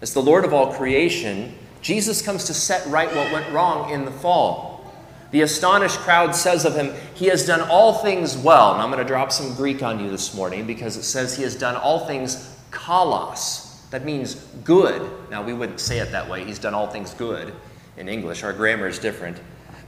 As 0.01 0.15
the 0.15 0.23
Lord 0.23 0.45
of 0.45 0.55
all 0.55 0.73
creation, 0.73 1.57
Jesus 1.83 2.23
comes 2.23 2.45
to 2.45 2.55
set 2.55 2.87
right 2.87 3.13
what 3.17 3.33
went 3.33 3.53
wrong 3.53 3.91
in 3.91 4.05
the 4.05 4.13
fall. 4.13 4.95
The 5.33 5.41
astonished 5.41 5.99
crowd 5.99 6.37
says 6.37 6.65
of 6.65 6.77
him, 6.77 6.95
He 7.15 7.27
has 7.27 7.45
done 7.45 7.69
all 7.69 7.95
things 7.95 8.39
well. 8.39 8.75
And 8.75 8.81
I'm 8.81 8.93
going 8.93 9.03
to 9.03 9.09
drop 9.09 9.33
some 9.33 9.57
Greek 9.57 9.83
on 9.83 9.99
you 9.99 10.09
this 10.09 10.35
morning 10.35 10.69
because 10.69 10.97
it 10.97 11.03
says 11.03 11.37
he 11.37 11.43
has 11.43 11.57
done 11.57 11.75
all 11.75 12.07
things 12.07 12.57
kalos. 12.71 13.91
That 13.91 14.05
means 14.05 14.37
good. 14.63 15.03
Now, 15.33 15.43
we 15.43 15.53
wouldn't 15.53 15.81
say 15.81 15.99
it 15.99 16.13
that 16.13 16.31
way. 16.31 16.45
He's 16.45 16.61
done 16.61 16.75
all 16.75 16.87
things 16.87 17.13
good 17.13 17.53
in 17.97 18.09
English. 18.09 18.43
Our 18.43 18.53
grammar 18.53 18.87
is 18.87 18.99
different. 18.99 19.39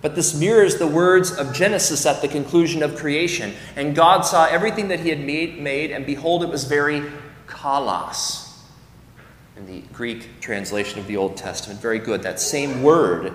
But 0.02 0.14
this 0.14 0.38
mirrors 0.38 0.76
the 0.76 0.86
words 0.86 1.32
of 1.32 1.52
Genesis 1.52 2.06
at 2.06 2.22
the 2.22 2.28
conclusion 2.28 2.82
of 2.82 2.96
creation. 2.96 3.54
And 3.74 3.94
God 3.94 4.22
saw 4.22 4.46
everything 4.46 4.88
that 4.88 5.00
he 5.00 5.08
had 5.08 5.20
made, 5.20 5.58
made 5.58 5.90
and 5.90 6.06
behold, 6.06 6.42
it 6.42 6.48
was 6.48 6.64
very 6.64 7.02
kalos 7.46 8.46
in 9.56 9.66
the 9.66 9.80
Greek 9.92 10.40
translation 10.40 10.98
of 10.98 11.06
the 11.06 11.16
Old 11.16 11.36
Testament. 11.36 11.80
Very 11.80 11.98
good. 11.98 12.22
That 12.22 12.38
same 12.38 12.82
word. 12.82 13.34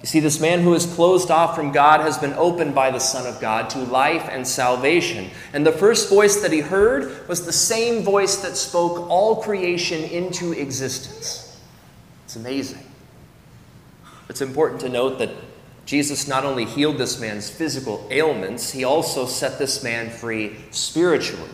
You 0.00 0.06
see, 0.06 0.20
this 0.20 0.40
man 0.40 0.60
who 0.60 0.74
is 0.74 0.86
closed 0.86 1.30
off 1.30 1.54
from 1.54 1.72
God 1.72 2.00
has 2.00 2.16
been 2.18 2.32
opened 2.34 2.74
by 2.74 2.90
the 2.90 2.98
Son 2.98 3.26
of 3.26 3.40
God 3.40 3.68
to 3.70 3.80
life 3.80 4.28
and 4.30 4.46
salvation. 4.46 5.30
And 5.52 5.66
the 5.66 5.72
first 5.72 6.08
voice 6.08 6.40
that 6.40 6.52
he 6.52 6.60
heard 6.60 7.26
was 7.28 7.44
the 7.44 7.52
same 7.52 8.02
voice 8.02 8.36
that 8.36 8.56
spoke 8.56 9.10
all 9.10 9.42
creation 9.42 10.02
into 10.04 10.52
existence. 10.52 11.60
It's 12.24 12.36
amazing. 12.36 12.89
It's 14.30 14.40
important 14.40 14.80
to 14.82 14.88
note 14.88 15.18
that 15.18 15.30
Jesus 15.86 16.28
not 16.28 16.44
only 16.44 16.64
healed 16.64 16.98
this 16.98 17.18
man's 17.18 17.50
physical 17.50 18.06
ailments, 18.12 18.70
he 18.70 18.84
also 18.84 19.26
set 19.26 19.58
this 19.58 19.82
man 19.82 20.08
free 20.08 20.54
spiritually. 20.70 21.50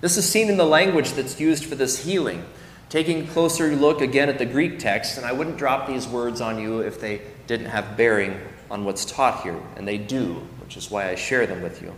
This 0.00 0.16
is 0.16 0.30
seen 0.30 0.48
in 0.48 0.56
the 0.56 0.64
language 0.64 1.14
that's 1.14 1.40
used 1.40 1.64
for 1.64 1.74
this 1.74 2.04
healing. 2.04 2.44
Taking 2.88 3.24
a 3.24 3.26
closer 3.26 3.74
look 3.74 4.00
again 4.00 4.28
at 4.28 4.38
the 4.38 4.46
Greek 4.46 4.78
text, 4.78 5.16
and 5.16 5.26
I 5.26 5.32
wouldn't 5.32 5.56
drop 5.56 5.88
these 5.88 6.06
words 6.06 6.40
on 6.40 6.60
you 6.60 6.78
if 6.82 7.00
they 7.00 7.20
didn't 7.48 7.66
have 7.66 7.96
bearing 7.96 8.40
on 8.70 8.84
what's 8.84 9.04
taught 9.04 9.42
here, 9.42 9.60
and 9.74 9.86
they 9.86 9.98
do, 9.98 10.34
which 10.62 10.76
is 10.76 10.92
why 10.92 11.10
I 11.10 11.16
share 11.16 11.48
them 11.48 11.62
with 11.62 11.82
you. 11.82 11.92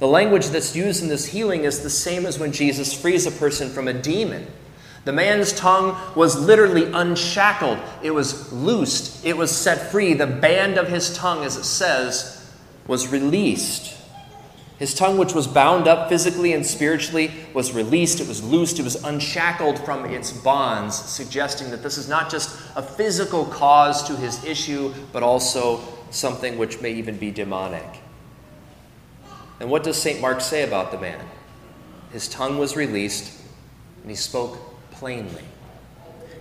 The 0.00 0.06
language 0.06 0.48
that's 0.48 0.76
used 0.76 1.02
in 1.02 1.08
this 1.08 1.24
healing 1.24 1.64
is 1.64 1.80
the 1.80 1.88
same 1.88 2.26
as 2.26 2.38
when 2.38 2.52
Jesus 2.52 2.92
frees 2.92 3.24
a 3.24 3.30
person 3.30 3.70
from 3.70 3.88
a 3.88 3.94
demon. 3.94 4.46
The 5.04 5.12
man's 5.12 5.52
tongue 5.52 5.96
was 6.14 6.40
literally 6.40 6.90
unshackled, 6.90 7.78
it 8.02 8.10
was 8.10 8.52
loosed, 8.52 9.24
it 9.24 9.36
was 9.36 9.54
set 9.54 9.90
free. 9.90 10.14
The 10.14 10.26
band 10.26 10.78
of 10.78 10.88
his 10.88 11.14
tongue, 11.14 11.44
as 11.44 11.56
it 11.56 11.64
says, 11.64 12.50
was 12.86 13.08
released. 13.08 13.94
His 14.78 14.94
tongue, 14.94 15.18
which 15.18 15.34
was 15.34 15.46
bound 15.46 15.86
up 15.86 16.08
physically 16.08 16.52
and 16.52 16.66
spiritually, 16.66 17.30
was 17.52 17.72
released, 17.72 18.20
it 18.20 18.26
was 18.26 18.42
loosed, 18.42 18.78
it 18.78 18.82
was 18.82 19.02
unshackled 19.04 19.78
from 19.78 20.04
its 20.06 20.32
bonds, 20.32 20.96
suggesting 20.96 21.70
that 21.70 21.82
this 21.82 21.96
is 21.96 22.08
not 22.08 22.30
just 22.30 22.58
a 22.74 22.82
physical 22.82 23.44
cause 23.44 24.02
to 24.04 24.16
his 24.16 24.44
issue, 24.44 24.92
but 25.12 25.22
also 25.22 25.80
something 26.10 26.58
which 26.58 26.80
may 26.80 26.92
even 26.92 27.16
be 27.18 27.30
demonic. 27.30 28.00
And 29.60 29.70
what 29.70 29.84
does 29.84 30.00
St. 30.00 30.20
Mark 30.20 30.40
say 30.40 30.64
about 30.64 30.90
the 30.90 30.98
man? 30.98 31.24
His 32.10 32.26
tongue 32.26 32.58
was 32.58 32.74
released, 32.74 33.32
and 34.02 34.10
he 34.10 34.16
spoke 34.16 34.58
plainly. 34.94 35.42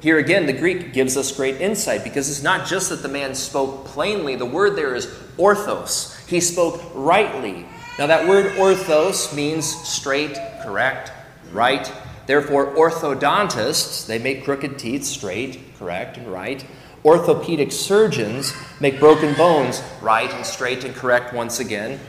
Here 0.01 0.17
again, 0.17 0.45
the 0.45 0.53
Greek 0.53 0.93
gives 0.93 1.15
us 1.15 1.31
great 1.31 1.61
insight 1.61 2.03
because 2.03 2.29
it's 2.29 2.43
not 2.43 2.67
just 2.67 2.89
that 2.89 3.01
the 3.01 3.07
man 3.07 3.35
spoke 3.35 3.85
plainly, 3.85 4.35
the 4.35 4.45
word 4.45 4.75
there 4.75 4.95
is 4.95 5.07
orthos. 5.37 6.27
He 6.27 6.41
spoke 6.41 6.81
rightly, 6.93 7.65
now, 7.99 8.07
that 8.07 8.27
word 8.27 8.53
orthos 8.53 9.35
means 9.35 9.67
straight, 9.67 10.35
correct, 10.63 11.11
right. 11.51 11.91
Therefore, 12.25 12.73
orthodontists, 12.73 14.07
they 14.07 14.17
make 14.17 14.43
crooked 14.43 14.79
teeth 14.79 15.03
straight, 15.03 15.59
correct, 15.77 16.17
and 16.17 16.31
right. 16.31 16.65
Orthopedic 17.05 17.71
surgeons 17.71 18.51
make 18.79 18.99
broken 18.99 19.35
bones 19.35 19.83
right 20.01 20.31
and 20.31 20.43
straight 20.43 20.83
and 20.85 20.95
correct 20.95 21.35
once 21.35 21.59
again. 21.59 21.99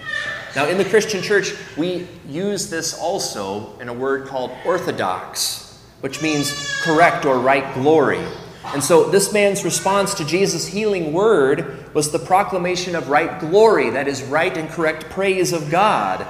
Now, 0.57 0.69
in 0.69 0.79
the 0.79 0.87
Christian 0.87 1.21
church, 1.21 1.53
we 1.77 2.09
use 2.27 2.71
this 2.71 2.99
also 2.99 3.79
in 3.79 3.91
a 3.91 3.95
word 3.95 4.27
called 4.27 4.53
orthodox, 4.65 5.64
which 6.05 6.21
means 6.21 6.53
correct 6.83 7.25
or 7.25 7.39
right 7.39 7.73
glory. 7.73 8.23
And 8.75 8.85
so, 8.85 9.09
this 9.09 9.33
man's 9.33 9.65
response 9.65 10.13
to 10.13 10.25
Jesus' 10.27 10.67
healing 10.67 11.15
word 11.15 11.95
was 11.95 12.13
the 12.13 12.19
proclamation 12.19 12.95
of 12.95 13.09
right 13.09 13.41
glory, 13.41 13.89
that 13.89 14.07
is, 14.07 14.23
right 14.25 14.55
and 14.55 14.69
correct 14.69 15.09
praise 15.09 15.55
of 15.55 15.71
God. 15.71 16.27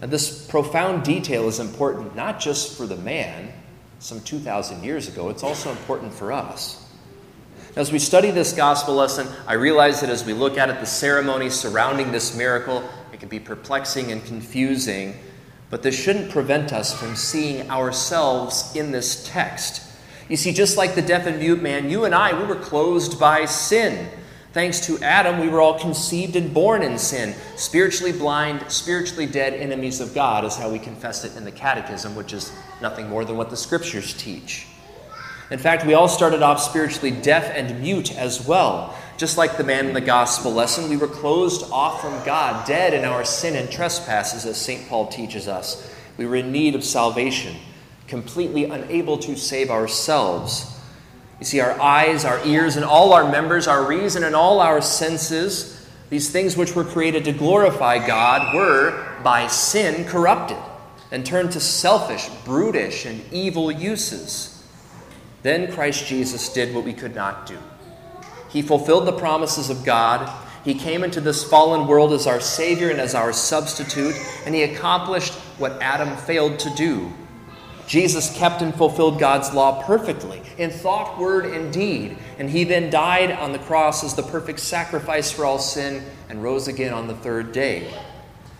And 0.00 0.10
this 0.10 0.44
profound 0.48 1.04
detail 1.04 1.46
is 1.46 1.60
important 1.60 2.16
not 2.16 2.40
just 2.40 2.76
for 2.76 2.84
the 2.84 2.96
man 2.96 3.52
some 4.00 4.20
2,000 4.22 4.82
years 4.82 5.06
ago, 5.06 5.28
it's 5.28 5.44
also 5.44 5.70
important 5.70 6.12
for 6.12 6.32
us. 6.32 6.84
As 7.76 7.92
we 7.92 8.00
study 8.00 8.32
this 8.32 8.54
gospel 8.54 8.96
lesson, 8.96 9.28
I 9.46 9.52
realize 9.52 10.00
that 10.00 10.10
as 10.10 10.24
we 10.24 10.32
look 10.32 10.58
at 10.58 10.68
it, 10.68 10.80
the 10.80 10.86
ceremony 10.86 11.48
surrounding 11.48 12.10
this 12.10 12.36
miracle, 12.36 12.82
it 13.12 13.20
can 13.20 13.28
be 13.28 13.38
perplexing 13.38 14.10
and 14.10 14.24
confusing, 14.24 15.14
but 15.70 15.82
this 15.82 15.98
shouldn't 15.98 16.30
prevent 16.30 16.72
us 16.72 16.98
from 16.98 17.16
seeing 17.16 17.70
ourselves 17.70 18.74
in 18.76 18.92
this 18.92 19.26
text. 19.26 19.82
You 20.28 20.36
see, 20.36 20.52
just 20.52 20.76
like 20.76 20.94
the 20.94 21.02
deaf 21.02 21.26
and 21.26 21.38
mute 21.38 21.62
man, 21.62 21.90
you 21.90 22.04
and 22.04 22.14
I, 22.14 22.38
we 22.38 22.46
were 22.46 22.56
closed 22.56 23.18
by 23.18 23.44
sin. 23.44 24.08
Thanks 24.52 24.86
to 24.86 24.98
Adam, 25.02 25.38
we 25.38 25.48
were 25.48 25.60
all 25.60 25.78
conceived 25.78 26.34
and 26.34 26.52
born 26.54 26.82
in 26.82 26.98
sin. 26.98 27.34
Spiritually 27.56 28.12
blind, 28.12 28.70
spiritually 28.70 29.26
dead 29.26 29.52
enemies 29.52 30.00
of 30.00 30.14
God 30.14 30.44
is 30.44 30.56
how 30.56 30.70
we 30.70 30.78
confess 30.78 31.24
it 31.24 31.36
in 31.36 31.44
the 31.44 31.52
Catechism, 31.52 32.16
which 32.16 32.32
is 32.32 32.52
nothing 32.80 33.08
more 33.08 33.24
than 33.24 33.36
what 33.36 33.50
the 33.50 33.56
Scriptures 33.56 34.14
teach. 34.14 34.66
In 35.50 35.58
fact, 35.58 35.86
we 35.86 35.94
all 35.94 36.08
started 36.08 36.42
off 36.42 36.60
spiritually 36.60 37.10
deaf 37.10 37.52
and 37.54 37.80
mute 37.80 38.16
as 38.16 38.46
well. 38.46 38.98
Just 39.16 39.38
like 39.38 39.56
the 39.56 39.64
man 39.64 39.86
in 39.86 39.94
the 39.94 40.00
gospel 40.00 40.52
lesson, 40.52 40.90
we 40.90 40.96
were 40.96 41.08
closed 41.08 41.70
off 41.72 42.02
from 42.02 42.22
God, 42.24 42.66
dead 42.66 42.92
in 42.92 43.04
our 43.04 43.24
sin 43.24 43.56
and 43.56 43.70
trespasses, 43.70 44.44
as 44.44 44.60
St. 44.60 44.88
Paul 44.88 45.06
teaches 45.06 45.48
us. 45.48 45.90
We 46.18 46.26
were 46.26 46.36
in 46.36 46.52
need 46.52 46.74
of 46.74 46.84
salvation 46.84 47.56
completely 48.06 48.64
unable 48.64 49.18
to 49.18 49.36
save 49.36 49.70
ourselves. 49.70 50.78
You 51.40 51.46
see, 51.46 51.60
our 51.60 51.78
eyes, 51.80 52.24
our 52.24 52.44
ears, 52.46 52.76
and 52.76 52.84
all 52.84 53.12
our 53.12 53.30
members, 53.30 53.66
our 53.66 53.86
reason, 53.86 54.24
and 54.24 54.34
all 54.34 54.60
our 54.60 54.80
senses, 54.80 55.86
these 56.08 56.30
things 56.30 56.56
which 56.56 56.74
were 56.74 56.84
created 56.84 57.24
to 57.24 57.32
glorify 57.32 58.06
God, 58.06 58.54
were 58.54 59.16
by 59.22 59.46
sin 59.48 60.04
corrupted 60.04 60.58
and 61.10 61.24
turned 61.24 61.52
to 61.52 61.60
selfish, 61.60 62.28
brutish, 62.44 63.06
and 63.06 63.20
evil 63.32 63.70
uses. 63.70 64.64
Then 65.42 65.72
Christ 65.72 66.06
Jesus 66.06 66.52
did 66.52 66.74
what 66.74 66.84
we 66.84 66.92
could 66.92 67.14
not 67.14 67.46
do. 67.46 67.58
He 68.56 68.62
fulfilled 68.62 69.06
the 69.06 69.12
promises 69.12 69.68
of 69.68 69.84
God. 69.84 70.32
He 70.64 70.72
came 70.72 71.04
into 71.04 71.20
this 71.20 71.44
fallen 71.44 71.86
world 71.86 72.14
as 72.14 72.26
our 72.26 72.40
Savior 72.40 72.88
and 72.88 72.98
as 72.98 73.14
our 73.14 73.34
substitute, 73.34 74.14
and 74.46 74.54
He 74.54 74.62
accomplished 74.62 75.34
what 75.58 75.80
Adam 75.82 76.16
failed 76.16 76.58
to 76.60 76.70
do 76.70 77.12
Jesus 77.86 78.36
kept 78.36 78.62
and 78.62 78.74
fulfilled 78.74 79.20
God's 79.20 79.54
law 79.54 79.82
perfectly 79.84 80.42
in 80.58 80.70
thought, 80.70 81.18
word, 81.18 81.46
and 81.46 81.72
deed. 81.72 82.18
And 82.38 82.50
he 82.50 82.64
then 82.64 82.90
died 82.90 83.30
on 83.30 83.52
the 83.52 83.58
cross 83.60 84.02
as 84.02 84.14
the 84.14 84.24
perfect 84.24 84.58
sacrifice 84.58 85.30
for 85.30 85.44
all 85.44 85.58
sin 85.58 86.02
and 86.28 86.42
rose 86.42 86.66
again 86.66 86.92
on 86.92 87.06
the 87.06 87.14
third 87.14 87.52
day. 87.52 87.92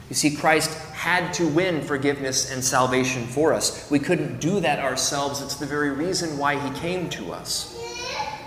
You 0.08 0.14
see, 0.14 0.36
Christ 0.36 0.78
had 0.92 1.32
to 1.34 1.48
win 1.48 1.82
forgiveness 1.82 2.52
and 2.52 2.62
salvation 2.62 3.26
for 3.26 3.52
us. 3.52 3.90
We 3.90 3.98
couldn't 3.98 4.40
do 4.40 4.60
that 4.60 4.78
ourselves. 4.78 5.42
It's 5.42 5.56
the 5.56 5.66
very 5.66 5.90
reason 5.90 6.38
why 6.38 6.56
he 6.56 6.78
came 6.78 7.10
to 7.10 7.32
us. 7.32 7.75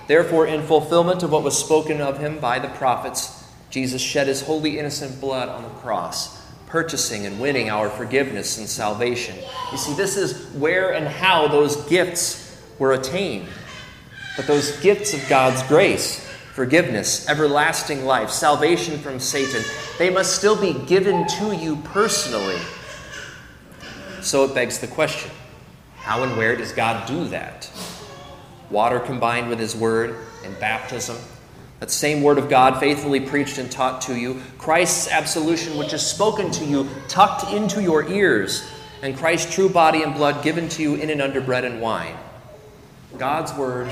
Therefore, 0.10 0.48
in 0.48 0.64
fulfillment 0.64 1.22
of 1.22 1.32
what 1.32 1.44
was 1.44 1.56
spoken 1.56 2.02
of 2.02 2.18
him 2.18 2.40
by 2.40 2.58
the 2.58 2.68
prophets, 2.68 3.46
Jesus 3.70 4.02
shed 4.02 4.26
his 4.26 4.42
holy, 4.42 4.80
innocent 4.80 5.22
blood 5.22 5.50
on 5.50 5.62
the 5.62 5.70
cross 5.70 6.40
purchasing 6.66 7.28
and 7.28 7.40
winning 7.40 7.70
our 7.70 7.92
forgiveness 7.92 8.58
and 8.58 8.68
salvation. 8.68 9.36
You 9.72 9.78
see, 9.78 9.94
this 9.94 10.18
is 10.18 10.48
where 10.54 10.94
and 10.94 11.08
how 11.08 11.48
those 11.48 11.76
gifts 11.88 12.60
were 12.80 12.94
attained. 12.94 13.48
But 14.36 14.48
those 14.48 14.80
gifts 14.80 15.14
of 15.14 15.28
God's 15.30 15.62
grace, 15.64 16.20
forgiveness, 16.54 17.28
everlasting 17.30 18.06
life, 18.06 18.32
salvation 18.32 18.98
from 18.98 19.20
Satan, 19.20 19.64
they 20.00 20.10
must 20.10 20.36
still 20.36 20.60
be 20.60 20.74
given 20.86 21.28
to 21.28 21.56
you 21.56 21.76
personally. 21.86 22.60
So 24.22 24.46
it 24.46 24.56
begs 24.56 24.80
the 24.80 24.88
question 24.88 25.32
how 25.98 26.24
and 26.24 26.36
where 26.36 26.56
does 26.56 26.72
God 26.72 27.08
do 27.08 27.28
that? 27.30 27.70
Water 28.70 29.00
combined 29.00 29.50
with 29.50 29.60
His 29.60 29.76
Word 29.76 30.16
and 30.44 30.60
baptism, 30.60 31.18
That 31.80 31.92
same 31.92 32.22
word 32.22 32.38
of 32.38 32.50
God 32.50 32.80
faithfully 32.80 33.20
preached 33.20 33.58
and 33.58 33.72
taught 33.72 34.02
to 34.02 34.16
you, 34.16 34.42
Christ's 34.58 35.10
absolution, 35.10 35.78
which 35.78 35.94
is 35.94 36.06
spoken 36.06 36.52
to 36.52 36.66
you, 36.66 36.88
tucked 37.08 37.52
into 37.52 37.82
your 37.82 38.08
ears, 38.08 38.70
and 39.02 39.18
Christ's 39.18 39.54
true 39.54 39.70
body 39.70 40.04
and 40.04 40.14
blood 40.14 40.44
given 40.44 40.70
to 40.70 40.82
you 40.82 40.96
in 40.96 41.10
and 41.10 41.22
under 41.22 41.42
bread 41.42 41.66
and 41.66 41.82
wine. 41.82 42.16
God's 43.18 43.54
word 43.54 43.90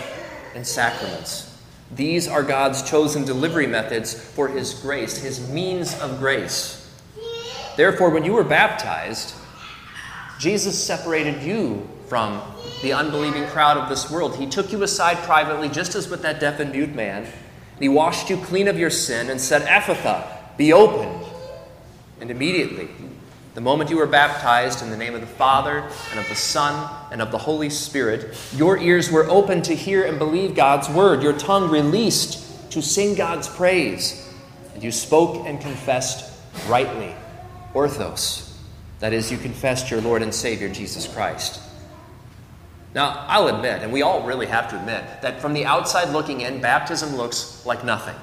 and 0.53 0.65
sacraments. 0.65 1.57
These 1.95 2.27
are 2.27 2.43
God's 2.43 2.87
chosen 2.87 3.23
delivery 3.23 3.67
methods 3.67 4.13
for 4.13 4.47
His 4.47 4.73
grace, 4.73 5.17
His 5.17 5.49
means 5.49 5.97
of 5.99 6.19
grace. 6.19 6.83
Therefore, 7.77 8.09
when 8.09 8.25
you 8.25 8.33
were 8.33 8.43
baptized, 8.43 9.33
Jesus 10.39 10.81
separated 10.81 11.41
you 11.43 11.87
from 12.07 12.41
the 12.81 12.93
unbelieving 12.93 13.45
crowd 13.47 13.77
of 13.77 13.89
this 13.89 14.09
world. 14.09 14.35
He 14.37 14.47
took 14.47 14.71
you 14.71 14.81
aside 14.83 15.17
privately, 15.17 15.69
just 15.69 15.95
as 15.95 16.09
with 16.09 16.21
that 16.21 16.39
deaf 16.39 16.59
and 16.59 16.71
mute 16.71 16.95
man 16.95 17.27
and 17.77 17.83
he 17.83 17.89
washed 17.89 18.31
you 18.31 18.37
clean 18.37 18.67
of 18.67 18.79
your 18.79 18.89
sin 18.89 19.29
and 19.29 19.39
said, 19.39 19.61
Ephphatha, 19.61 20.57
be 20.57 20.73
opened. 20.73 21.23
And 22.19 22.31
immediately, 22.31 22.89
the 23.53 23.61
moment 23.61 23.91
you 23.91 23.97
were 23.97 24.07
baptized 24.07 24.81
in 24.81 24.89
the 24.89 24.97
name 24.97 25.13
of 25.13 25.21
the 25.21 25.27
Father 25.27 25.87
and 26.09 26.19
of 26.19 26.27
the 26.27 26.35
Son 26.35 26.91
and 27.11 27.21
of 27.21 27.29
the 27.31 27.37
Holy 27.37 27.69
Spirit, 27.69 28.35
your 28.55 28.79
ears 28.79 29.11
were 29.11 29.29
open 29.29 29.61
to 29.61 29.75
hear 29.75 30.03
and 30.07 30.17
believe 30.17 30.55
God's 30.55 30.89
word, 30.89 31.21
your 31.21 31.37
tongue 31.37 31.69
released 31.69 32.71
to 32.71 32.81
sing 32.81 33.13
God's 33.13 33.47
praise, 33.47 34.27
and 34.73 34.83
you 34.83 34.91
spoke 34.91 35.45
and 35.45 35.61
confessed 35.61 36.33
rightly, 36.67 37.13
orthos. 37.75 38.55
That 39.01 39.13
is, 39.13 39.31
you 39.31 39.37
confessed 39.37 39.91
your 39.91 40.01
Lord 40.01 40.23
and 40.23 40.33
Savior, 40.33 40.67
Jesus 40.67 41.07
Christ. 41.07 41.61
Now, 42.97 43.25
I'll 43.27 43.47
admit, 43.49 43.83
and 43.83 43.93
we 43.93 44.01
all 44.01 44.23
really 44.23 44.47
have 44.47 44.71
to 44.71 44.79
admit, 44.79 45.03
that 45.21 45.39
from 45.39 45.53
the 45.53 45.65
outside 45.65 46.09
looking 46.09 46.41
in, 46.41 46.61
baptism 46.61 47.15
looks 47.15 47.63
like 47.63 47.85
nothing. 47.85 48.15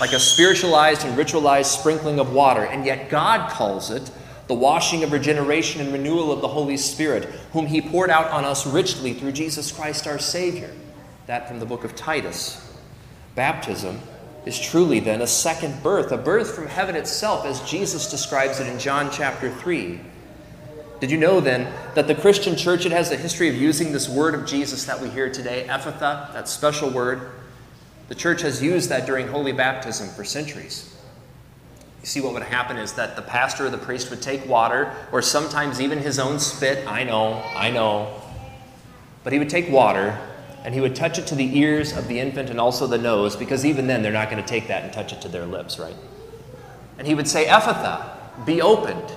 Like 0.00 0.14
a 0.14 0.18
spiritualized 0.18 1.04
and 1.04 1.14
ritualized 1.14 1.66
sprinkling 1.66 2.18
of 2.18 2.32
water, 2.32 2.64
and 2.64 2.86
yet 2.86 3.10
God 3.10 3.50
calls 3.50 3.90
it 3.90 4.10
the 4.46 4.54
washing 4.54 5.02
of 5.02 5.12
regeneration 5.12 5.82
and 5.82 5.92
renewal 5.92 6.32
of 6.32 6.40
the 6.40 6.48
Holy 6.48 6.78
Spirit, 6.78 7.24
whom 7.52 7.66
He 7.66 7.82
poured 7.82 8.08
out 8.08 8.30
on 8.30 8.46
us 8.46 8.66
richly 8.66 9.12
through 9.12 9.32
Jesus 9.32 9.70
Christ 9.70 10.06
our 10.06 10.18
Savior. 10.18 10.70
That 11.26 11.46
from 11.46 11.60
the 11.60 11.66
book 11.66 11.84
of 11.84 11.94
Titus. 11.94 12.66
Baptism 13.34 14.00
is 14.46 14.58
truly 14.58 15.00
then 15.00 15.20
a 15.20 15.26
second 15.26 15.82
birth, 15.82 16.12
a 16.12 16.16
birth 16.16 16.54
from 16.54 16.66
heaven 16.66 16.96
itself, 16.96 17.44
as 17.44 17.60
Jesus 17.70 18.10
describes 18.10 18.58
it 18.58 18.68
in 18.68 18.78
John 18.78 19.10
chapter 19.12 19.50
3. 19.50 20.00
Did 21.00 21.10
you 21.10 21.16
know 21.18 21.40
then 21.40 21.72
that 21.94 22.08
the 22.08 22.14
Christian 22.14 22.56
church 22.56 22.84
it 22.84 22.92
has 22.92 23.12
a 23.12 23.16
history 23.16 23.48
of 23.48 23.54
using 23.54 23.92
this 23.92 24.08
word 24.08 24.34
of 24.34 24.46
Jesus 24.46 24.84
that 24.86 25.00
we 25.00 25.08
hear 25.08 25.30
today, 25.30 25.66
Ephphatha, 25.68 26.32
that 26.32 26.48
special 26.48 26.90
word? 26.90 27.30
The 28.08 28.14
church 28.14 28.42
has 28.42 28.62
used 28.62 28.88
that 28.88 29.06
during 29.06 29.28
holy 29.28 29.52
baptism 29.52 30.08
for 30.08 30.24
centuries. 30.24 30.96
You 32.00 32.06
see, 32.06 32.20
what 32.20 32.32
would 32.32 32.42
happen 32.42 32.76
is 32.76 32.94
that 32.94 33.16
the 33.16 33.22
pastor 33.22 33.66
or 33.66 33.70
the 33.70 33.78
priest 33.78 34.10
would 34.10 34.22
take 34.22 34.46
water, 34.48 34.92
or 35.12 35.20
sometimes 35.22 35.80
even 35.80 35.98
his 35.98 36.18
own 36.18 36.38
spit. 36.38 36.86
I 36.88 37.04
know, 37.04 37.34
I 37.54 37.70
know. 37.70 38.20
But 39.24 39.32
he 39.32 39.38
would 39.38 39.50
take 39.50 39.68
water 39.68 40.18
and 40.64 40.74
he 40.74 40.80
would 40.80 40.96
touch 40.96 41.18
it 41.18 41.26
to 41.28 41.34
the 41.34 41.58
ears 41.58 41.96
of 41.96 42.08
the 42.08 42.18
infant 42.18 42.50
and 42.50 42.58
also 42.58 42.86
the 42.86 42.98
nose, 42.98 43.36
because 43.36 43.64
even 43.64 43.86
then 43.86 44.02
they're 44.02 44.12
not 44.12 44.30
going 44.30 44.42
to 44.42 44.48
take 44.48 44.68
that 44.68 44.82
and 44.82 44.92
touch 44.92 45.12
it 45.12 45.20
to 45.22 45.28
their 45.28 45.46
lips, 45.46 45.78
right? 45.78 45.94
And 46.98 47.06
he 47.06 47.14
would 47.14 47.28
say, 47.28 47.46
Ephphatha, 47.46 48.44
be 48.44 48.60
opened 48.60 49.16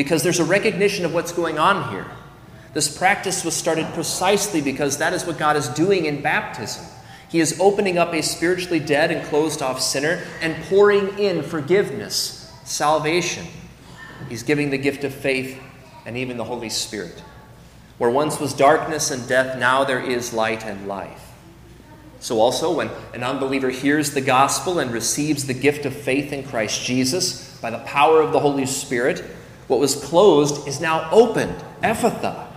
because 0.00 0.22
there's 0.22 0.40
a 0.40 0.44
recognition 0.44 1.04
of 1.04 1.12
what's 1.12 1.30
going 1.30 1.58
on 1.58 1.90
here. 1.90 2.06
This 2.72 2.96
practice 2.96 3.44
was 3.44 3.54
started 3.54 3.84
precisely 3.92 4.62
because 4.62 4.96
that 4.96 5.12
is 5.12 5.26
what 5.26 5.36
God 5.36 5.56
is 5.56 5.68
doing 5.68 6.06
in 6.06 6.22
baptism. 6.22 6.86
He 7.28 7.38
is 7.38 7.60
opening 7.60 7.98
up 7.98 8.14
a 8.14 8.22
spiritually 8.22 8.80
dead 8.80 9.10
and 9.10 9.28
closed 9.28 9.60
off 9.60 9.78
sinner 9.78 10.24
and 10.40 10.56
pouring 10.70 11.18
in 11.18 11.42
forgiveness, 11.42 12.50
salvation. 12.64 13.46
He's 14.30 14.42
giving 14.42 14.70
the 14.70 14.78
gift 14.78 15.04
of 15.04 15.12
faith 15.12 15.60
and 16.06 16.16
even 16.16 16.38
the 16.38 16.44
Holy 16.44 16.70
Spirit. 16.70 17.22
Where 17.98 18.08
once 18.08 18.40
was 18.40 18.54
darkness 18.54 19.10
and 19.10 19.28
death, 19.28 19.58
now 19.58 19.84
there 19.84 20.00
is 20.00 20.32
light 20.32 20.64
and 20.64 20.88
life. 20.88 21.30
So, 22.20 22.40
also, 22.40 22.74
when 22.74 22.88
an 23.12 23.22
unbeliever 23.22 23.68
hears 23.68 24.12
the 24.12 24.22
gospel 24.22 24.78
and 24.78 24.90
receives 24.92 25.46
the 25.46 25.52
gift 25.52 25.84
of 25.84 25.94
faith 25.94 26.32
in 26.32 26.42
Christ 26.42 26.86
Jesus 26.86 27.58
by 27.60 27.68
the 27.68 27.80
power 27.80 28.22
of 28.22 28.32
the 28.32 28.40
Holy 28.40 28.64
Spirit, 28.64 29.22
what 29.70 29.78
was 29.78 29.94
closed 29.94 30.66
is 30.66 30.80
now 30.80 31.08
opened. 31.12 31.54
Ephphatha. 31.84 32.48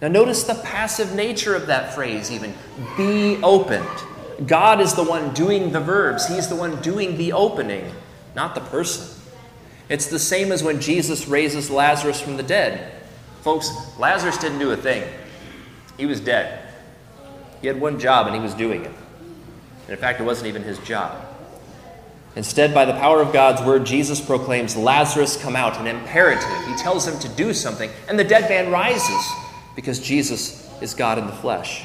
Now, 0.00 0.08
notice 0.08 0.44
the 0.44 0.54
passive 0.54 1.14
nature 1.14 1.54
of 1.54 1.66
that 1.66 1.94
phrase, 1.94 2.32
even. 2.32 2.54
Be 2.96 3.36
opened. 3.42 3.86
God 4.46 4.80
is 4.80 4.94
the 4.94 5.04
one 5.04 5.34
doing 5.34 5.72
the 5.72 5.80
verbs, 5.80 6.26
He's 6.26 6.48
the 6.48 6.56
one 6.56 6.80
doing 6.80 7.18
the 7.18 7.34
opening, 7.34 7.92
not 8.34 8.54
the 8.54 8.62
person. 8.62 9.14
It's 9.90 10.06
the 10.06 10.18
same 10.18 10.50
as 10.50 10.62
when 10.62 10.80
Jesus 10.80 11.28
raises 11.28 11.68
Lazarus 11.68 12.18
from 12.18 12.38
the 12.38 12.42
dead. 12.42 12.92
Folks, 13.42 13.70
Lazarus 13.98 14.38
didn't 14.38 14.58
do 14.58 14.70
a 14.70 14.76
thing, 14.76 15.06
he 15.98 16.06
was 16.06 16.18
dead. 16.18 16.66
He 17.60 17.66
had 17.66 17.78
one 17.78 18.00
job 18.00 18.26
and 18.26 18.34
he 18.34 18.40
was 18.40 18.54
doing 18.54 18.84
it. 18.84 18.92
And 19.82 19.90
in 19.90 19.98
fact, 19.98 20.18
it 20.20 20.24
wasn't 20.24 20.46
even 20.46 20.62
his 20.62 20.78
job. 20.78 21.27
Instead, 22.36 22.72
by 22.72 22.84
the 22.84 22.92
power 22.92 23.20
of 23.20 23.32
God's 23.32 23.62
word, 23.62 23.84
Jesus 23.84 24.20
proclaims, 24.20 24.76
Lazarus, 24.76 25.36
come 25.36 25.56
out, 25.56 25.78
an 25.78 25.86
imperative. 25.86 26.48
He 26.66 26.76
tells 26.76 27.06
him 27.06 27.18
to 27.20 27.28
do 27.36 27.52
something, 27.52 27.90
and 28.08 28.18
the 28.18 28.24
dead 28.24 28.48
man 28.48 28.70
rises 28.70 29.26
because 29.74 29.98
Jesus 29.98 30.70
is 30.80 30.94
God 30.94 31.18
in 31.18 31.26
the 31.26 31.32
flesh. 31.32 31.84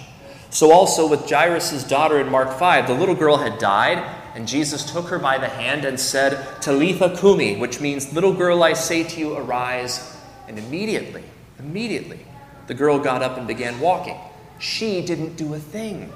So, 0.50 0.72
also 0.72 1.08
with 1.08 1.28
Jairus' 1.28 1.84
daughter 1.84 2.20
in 2.20 2.30
Mark 2.30 2.60
5, 2.60 2.88
the 2.88 2.94
little 2.94 3.16
girl 3.16 3.38
had 3.38 3.58
died, 3.58 3.98
and 4.36 4.48
Jesus 4.48 4.92
took 4.92 5.08
her 5.08 5.18
by 5.18 5.40
the 5.40 5.48
hand 5.48 5.86
and 5.86 6.00
said, 6.00 6.62
Talitha 6.62 7.18
Kumi, 7.20 7.56
which 7.56 7.82
means, 7.82 8.14
Little 8.14 8.34
girl, 8.34 8.62
I 8.62 8.74
say 8.74 9.04
to 9.04 9.20
you, 9.20 9.36
arise. 9.36 10.16
And 10.48 10.60
immediately, 10.60 11.24
immediately, 11.58 12.20
the 12.68 12.74
girl 12.74 13.00
got 13.00 13.24
up 13.24 13.38
and 13.38 13.48
began 13.48 13.80
walking. 13.80 14.18
She 14.60 15.04
didn't 15.06 15.36
do 15.36 15.54
a 15.54 15.60
thing, 15.60 16.12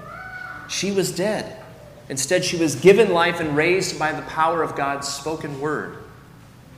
she 0.70 0.92
was 0.92 1.12
dead. 1.12 1.64
Instead, 2.10 2.46
she 2.46 2.58
was 2.58 2.76
given 2.76 3.14
life 3.14 3.40
and 3.40 3.56
raised 3.56 4.00
by 4.00 4.12
the 4.12 4.22
power 4.24 4.64
of 4.64 4.76
God's 4.76 5.08
spoken 5.08 5.60
word. 5.60 5.98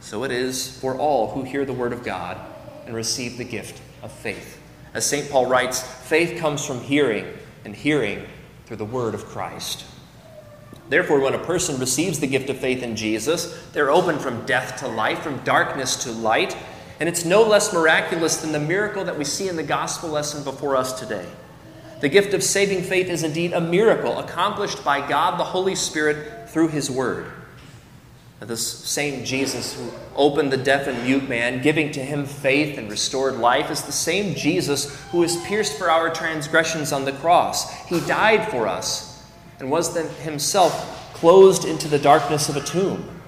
So 0.01 0.23
it 0.23 0.31
is 0.31 0.79
for 0.79 0.95
all 0.95 1.31
who 1.31 1.43
hear 1.43 1.65
the 1.65 1.73
word 1.73 1.93
of 1.93 2.03
God 2.03 2.37
and 2.85 2.95
receive 2.95 3.37
the 3.37 3.43
gift 3.43 3.81
of 4.01 4.11
faith. 4.11 4.59
As 4.93 5.05
St. 5.05 5.29
Paul 5.29 5.45
writes, 5.45 5.81
faith 5.81 6.39
comes 6.39 6.65
from 6.65 6.81
hearing, 6.81 7.27
and 7.63 7.75
hearing 7.75 8.25
through 8.65 8.77
the 8.77 8.85
word 8.85 9.13
of 9.13 9.25
Christ. 9.25 9.85
Therefore, 10.89 11.19
when 11.19 11.35
a 11.35 11.39
person 11.39 11.79
receives 11.79 12.19
the 12.19 12.27
gift 12.27 12.49
of 12.49 12.57
faith 12.57 12.81
in 12.81 12.95
Jesus, 12.95 13.63
they're 13.73 13.91
opened 13.91 14.21
from 14.21 14.45
death 14.47 14.79
to 14.79 14.87
life, 14.87 15.19
from 15.19 15.37
darkness 15.43 16.03
to 16.03 16.11
light, 16.11 16.57
and 16.99 17.07
it's 17.07 17.23
no 17.23 17.43
less 17.43 17.71
miraculous 17.71 18.37
than 18.37 18.51
the 18.51 18.59
miracle 18.59 19.03
that 19.03 19.17
we 19.17 19.23
see 19.23 19.47
in 19.47 19.55
the 19.55 19.63
gospel 19.63 20.09
lesson 20.09 20.43
before 20.43 20.75
us 20.75 20.99
today. 20.99 21.27
The 22.01 22.09
gift 22.09 22.33
of 22.33 22.43
saving 22.43 22.83
faith 22.83 23.09
is 23.09 23.23
indeed 23.23 23.53
a 23.53 23.61
miracle 23.61 24.19
accomplished 24.19 24.83
by 24.83 25.05
God 25.07 25.39
the 25.39 25.43
Holy 25.43 25.75
Spirit 25.75 26.49
through 26.49 26.69
His 26.69 26.89
Word. 26.89 27.31
This 28.41 28.65
same 28.65 29.25
Jesus 29.25 29.73
who 29.73 29.91
opened 30.15 30.51
the 30.51 30.57
deaf 30.57 30.87
and 30.87 31.03
mute 31.03 31.27
man, 31.27 31.61
giving 31.61 31.91
to 31.91 31.99
him 31.99 32.25
faith 32.25 32.77
and 32.77 32.89
restored 32.89 33.35
life, 33.35 33.69
is 33.69 33.83
the 33.83 33.91
same 33.91 34.33
Jesus 34.33 34.97
who 35.11 35.19
was 35.19 35.35
pierced 35.43 35.77
for 35.77 35.91
our 35.91 36.09
transgressions 36.09 36.93
on 36.93 37.03
the 37.03 37.11
cross. 37.11 37.85
He 37.87 37.99
died 38.01 38.49
for 38.49 38.65
us 38.65 39.23
and 39.59 39.69
was 39.69 39.93
then 39.93 40.07
himself 40.23 41.13
closed 41.13 41.65
into 41.65 41.89
the 41.89 41.99
darkness 41.99 42.47
of 42.47 42.55
a 42.55 42.61
tomb. 42.61 43.21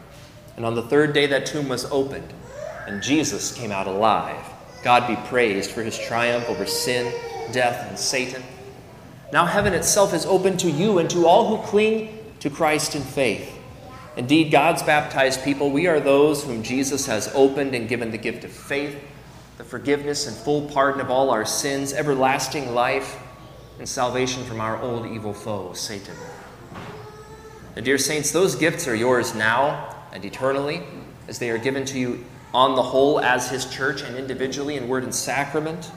And 0.56 0.66
on 0.66 0.76
the 0.76 0.84
third 0.84 1.14
day, 1.14 1.28
that 1.28 1.46
tomb 1.46 1.68
was 1.68 1.86
opened, 1.92 2.34
and 2.88 3.04
Jesus 3.04 3.54
came 3.54 3.72
out 3.72 3.88
alive. 3.88 4.46
God 4.82 5.08
be 5.08 5.18
praised 5.28 5.72
for 5.72 5.84
his 5.84 6.00
triumph 6.00 6.48
over 6.48 6.66
sin, 6.66 7.14
death, 7.52 7.90
and 7.90 8.00
Satan. 8.00 8.42
Now 9.32 9.46
heaven 9.46 9.74
itself 9.74 10.14
is 10.14 10.26
open 10.26 10.58
to 10.58 10.70
you 10.70 11.00
and 11.00 11.10
to 11.12 11.26
all 11.26 11.56
who 11.56 11.66
cling 11.68 12.20
to 12.40 12.50
Christ 12.50 12.96
in 12.96 13.02
faith. 13.02 13.58
Indeed, 14.18 14.52
God's 14.52 14.84
baptized 14.84 15.44
people, 15.44 15.72
we 15.72 15.88
are 15.88 16.00
those 16.00 16.44
whom 16.44 16.64
Jesus 16.64 17.06
has 17.06 17.32
opened 17.34 17.74
and 17.74 17.88
given 17.88 18.12
the 18.12 18.18
gift 18.18 18.44
of 18.44 18.52
faith, 18.52 19.02
the 19.58 19.64
forgiveness 19.64 20.28
and 20.28 20.36
full 20.36 20.70
pardon 20.70 21.00
of 21.00 21.10
all 21.10 21.30
our 21.30 21.46
sins, 21.46 21.94
everlasting 21.94 22.74
life, 22.74 23.18
and 23.80 23.88
salvation 23.88 24.44
from 24.44 24.60
our 24.60 24.82
old 24.82 25.06
evil 25.06 25.34
foe, 25.34 25.72
Satan. 25.74 26.16
And 27.78 27.86
dear 27.86 27.98
saints, 27.98 28.32
those 28.32 28.56
gifts 28.56 28.86
are 28.88 28.96
yours 28.96 29.34
now 29.34 29.96
and 30.12 30.26
eternally, 30.26 30.84
as 31.30 31.40
they 31.40 31.50
are 31.50 31.58
given 31.58 31.86
to 31.86 31.98
you 31.98 32.26
on 32.54 32.76
the 32.76 32.84
whole 32.84 33.22
as 33.22 33.50
His 33.50 33.66
church 33.66 34.02
and 34.02 34.18
individually 34.18 34.76
in 34.76 34.90
word 34.90 35.04
and 35.04 35.16
sacrament. 35.16 35.90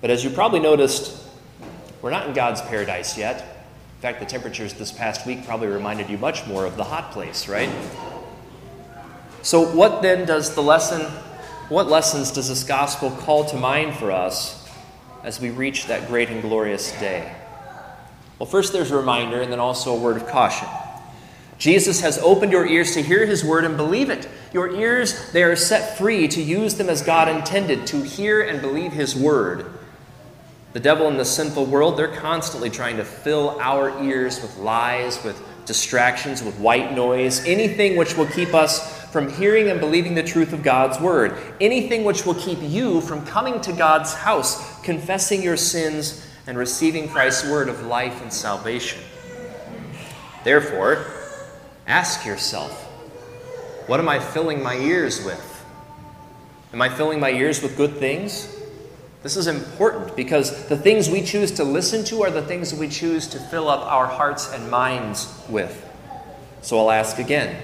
But 0.00 0.10
as 0.10 0.22
you 0.22 0.30
probably 0.30 0.60
noticed, 0.60 1.27
we're 2.02 2.10
not 2.10 2.28
in 2.28 2.34
God's 2.34 2.60
paradise 2.62 3.18
yet. 3.18 3.40
In 3.40 4.02
fact, 4.02 4.20
the 4.20 4.26
temperatures 4.26 4.74
this 4.74 4.92
past 4.92 5.26
week 5.26 5.44
probably 5.44 5.66
reminded 5.66 6.08
you 6.08 6.18
much 6.18 6.46
more 6.46 6.64
of 6.64 6.76
the 6.76 6.84
hot 6.84 7.10
place, 7.10 7.48
right? 7.48 7.70
So, 9.42 9.74
what 9.74 10.02
then 10.02 10.24
does 10.24 10.54
the 10.54 10.62
lesson, 10.62 11.02
what 11.68 11.88
lessons 11.88 12.30
does 12.30 12.48
this 12.48 12.62
gospel 12.64 13.10
call 13.10 13.44
to 13.46 13.56
mind 13.56 13.96
for 13.96 14.12
us 14.12 14.68
as 15.24 15.40
we 15.40 15.50
reach 15.50 15.86
that 15.86 16.06
great 16.06 16.28
and 16.28 16.42
glorious 16.42 16.92
day? 17.00 17.34
Well, 18.38 18.46
first 18.46 18.72
there's 18.72 18.92
a 18.92 18.96
reminder 18.96 19.40
and 19.40 19.50
then 19.50 19.58
also 19.58 19.96
a 19.96 19.98
word 19.98 20.16
of 20.16 20.28
caution. 20.28 20.68
Jesus 21.58 22.00
has 22.02 22.18
opened 22.18 22.52
your 22.52 22.66
ears 22.66 22.94
to 22.94 23.02
hear 23.02 23.26
his 23.26 23.44
word 23.44 23.64
and 23.64 23.76
believe 23.76 24.10
it. 24.10 24.28
Your 24.52 24.70
ears, 24.70 25.32
they 25.32 25.42
are 25.42 25.56
set 25.56 25.98
free 25.98 26.28
to 26.28 26.40
use 26.40 26.76
them 26.76 26.88
as 26.88 27.02
God 27.02 27.28
intended, 27.28 27.86
to 27.88 28.02
hear 28.02 28.40
and 28.40 28.60
believe 28.60 28.92
his 28.92 29.16
word. 29.16 29.77
The 30.72 30.80
devil 30.80 31.08
and 31.08 31.18
the 31.18 31.24
sinful 31.24 31.66
world, 31.66 31.96
they're 31.96 32.08
constantly 32.08 32.70
trying 32.70 32.96
to 32.98 33.04
fill 33.04 33.58
our 33.60 34.02
ears 34.02 34.40
with 34.42 34.56
lies, 34.58 35.22
with 35.24 35.42
distractions, 35.66 36.42
with 36.42 36.58
white 36.58 36.94
noise, 36.94 37.44
anything 37.44 37.96
which 37.96 38.16
will 38.16 38.26
keep 38.26 38.54
us 38.54 39.04
from 39.10 39.32
hearing 39.32 39.68
and 39.68 39.80
believing 39.80 40.14
the 40.14 40.22
truth 40.22 40.52
of 40.52 40.62
God's 40.62 41.00
word, 41.00 41.36
anything 41.60 42.04
which 42.04 42.26
will 42.26 42.34
keep 42.34 42.58
you 42.62 43.00
from 43.00 43.24
coming 43.24 43.60
to 43.62 43.72
God's 43.72 44.14
house, 44.14 44.80
confessing 44.82 45.42
your 45.42 45.56
sins, 45.56 46.26
and 46.46 46.58
receiving 46.58 47.08
Christ's 47.08 47.50
word 47.50 47.68
of 47.68 47.86
life 47.86 48.20
and 48.22 48.32
salvation. 48.32 49.00
Therefore, 50.44 51.04
Ask 51.88 52.26
yourself, 52.26 52.84
what 53.86 53.98
am 53.98 54.10
I 54.10 54.18
filling 54.18 54.62
my 54.62 54.76
ears 54.76 55.24
with? 55.24 55.64
Am 56.74 56.82
I 56.82 56.90
filling 56.90 57.18
my 57.18 57.30
ears 57.30 57.62
with 57.62 57.78
good 57.78 57.96
things? 57.96 58.54
This 59.28 59.36
is 59.36 59.46
important 59.46 60.16
because 60.16 60.66
the 60.68 60.76
things 60.78 61.10
we 61.10 61.20
choose 61.20 61.52
to 61.52 61.62
listen 61.62 62.02
to 62.04 62.22
are 62.22 62.30
the 62.30 62.40
things 62.40 62.72
we 62.72 62.88
choose 62.88 63.26
to 63.26 63.38
fill 63.38 63.68
up 63.68 63.82
our 63.82 64.06
hearts 64.06 64.50
and 64.54 64.70
minds 64.70 65.38
with. 65.50 65.86
So 66.62 66.78
I'll 66.78 66.90
ask 66.90 67.18
again 67.18 67.54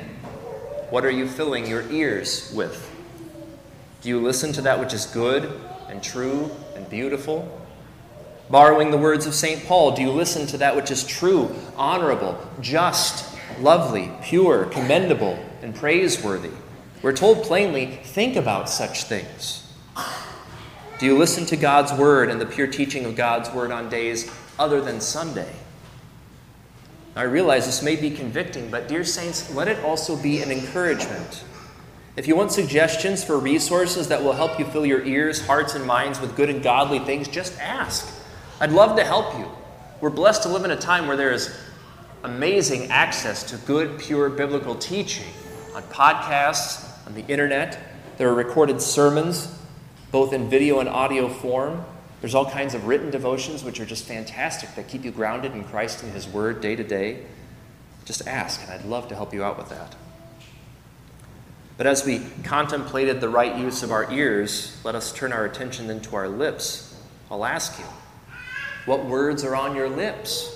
what 0.91 1.07
are 1.07 1.11
you 1.11 1.27
filling 1.27 1.67
your 1.67 1.91
ears 1.91 2.53
with? 2.55 2.95
Do 4.03 4.11
you 4.11 4.21
listen 4.21 4.53
to 4.53 4.61
that 4.61 4.79
which 4.79 4.93
is 4.93 5.07
good 5.07 5.59
and 5.89 6.03
true 6.03 6.51
and 6.77 6.87
beautiful? 6.91 7.49
Borrowing 8.51 8.91
the 8.91 8.99
words 8.99 9.25
of 9.25 9.33
St. 9.33 9.65
Paul, 9.65 9.93
do 9.93 10.03
you 10.03 10.11
listen 10.11 10.47
to 10.49 10.59
that 10.59 10.77
which 10.77 10.91
is 10.91 11.03
true, 11.03 11.57
honorable, 11.79 12.39
just, 12.61 13.35
lovely, 13.59 14.13
pure, 14.23 14.67
commendable, 14.67 15.43
and 15.63 15.75
praiseworthy. 15.75 16.51
We're 17.01 17.17
told 17.17 17.43
plainly 17.43 18.01
think 18.05 18.37
about 18.37 18.69
such 18.69 19.05
things. 19.05 19.64
Do 21.05 21.11
you 21.11 21.19
listen 21.19 21.45
to 21.45 21.57
God's 21.59 21.93
word 21.93 22.31
and 22.31 22.41
the 22.41 22.47
pure 22.47 22.67
teaching 22.67 23.05
of 23.05 23.15
God's 23.15 23.51
word 23.51 23.71
on 23.71 23.91
days 23.91 24.35
other 24.59 24.81
than 24.81 25.03
Sunday? 25.03 25.53
I 27.15 27.25
realize 27.25 27.67
this 27.67 27.83
may 27.83 27.95
be 27.95 28.11
convicting, 28.11 28.71
but 28.71 28.89
dear 28.89 29.05
saints, 29.05 29.55
let 29.55 29.69
it 29.69 29.85
also 29.85 30.17
be 30.17 30.41
an 30.41 30.51
encouragement. 30.51 31.45
If 32.17 32.27
you 32.27 32.35
want 32.35 32.53
suggestions 32.53 33.23
for 33.23 33.39
resources 33.39 34.09
that 34.09 34.23
will 34.23 34.33
help 34.33 34.59
you 34.59 34.65
fill 34.65 34.87
your 34.87 35.05
ears, 35.05 35.47
hearts, 35.47 35.75
and 35.75 35.85
minds 35.85 36.23
with 36.23 36.35
good 36.37 36.49
and 36.49 36.63
godly 36.63 37.01
things, 37.01 37.29
just 37.29 37.61
ask. 37.61 38.11
I'd 38.59 38.73
love 38.73 38.97
to 38.97 39.05
help 39.05 39.39
you. 39.39 39.51
We're 40.01 40.09
blessed 40.09 40.45
to 40.45 40.49
live 40.49 40.65
in 40.65 40.71
a 40.71 40.77
time 40.77 41.07
where 41.07 41.19
there 41.19 41.33
is 41.33 41.55
amazing 42.23 42.91
access 42.91 43.43
to 43.51 43.59
good, 43.67 43.99
pure 43.99 44.31
biblical 44.31 44.75
teaching 44.75 45.29
on 45.75 45.83
podcasts, 45.83 47.07
on 47.07 47.13
the 47.13 47.27
internet. 47.27 47.79
There 48.17 48.31
are 48.31 48.35
recorded 48.35 48.81
sermons, 48.81 49.55
both 50.15 50.33
in 50.33 50.49
video 50.49 50.79
and 50.79 50.89
audio 50.89 51.29
form. 51.29 51.85
There's 52.21 52.37
all 52.37 52.49
kinds 52.49 52.73
of 52.75 52.87
written 52.87 53.11
devotions, 53.11 53.65
which 53.65 53.81
are 53.81 53.85
just 53.85 54.05
fantastic, 54.05 54.73
that 54.77 54.87
keep 54.87 55.05
you 55.05 55.11
grounded 55.11 55.55
in 55.55 55.65
Christ 55.65 56.05
and 56.05 56.13
His 56.13 56.29
Word 56.29 56.61
day 56.61 56.77
to 56.77 56.85
day. 56.85 57.27
Just 58.05 58.29
ask, 58.29 58.63
and 58.63 58.71
I'd 58.71 58.85
love 58.85 59.09
to 59.09 59.17
help 59.17 59.35
you 59.35 59.43
out 59.43 59.59
with 59.59 59.71
that. 59.71 59.97
But 61.77 61.89
as 61.89 62.07
we 62.07 62.23
contemplated 62.45 63.21
the 63.21 63.29
right 63.29 63.59
use 63.59 63.83
of 63.83 63.91
our 63.91 64.09
ears, 64.13 64.81
let 64.85 64.95
us 64.95 65.13
turn 65.13 65.33
our 65.33 65.47
attention 65.47 65.89
then 65.89 66.01
to 66.03 66.15
our 66.15 66.29
lips. 66.29 66.97
I'll 67.29 67.45
ask 67.45 67.77
you, 67.81 67.87
what 68.87 69.07
words 69.07 69.43
are 69.43 69.57
on 69.57 69.75
your 69.75 69.89
lips? 69.89 70.49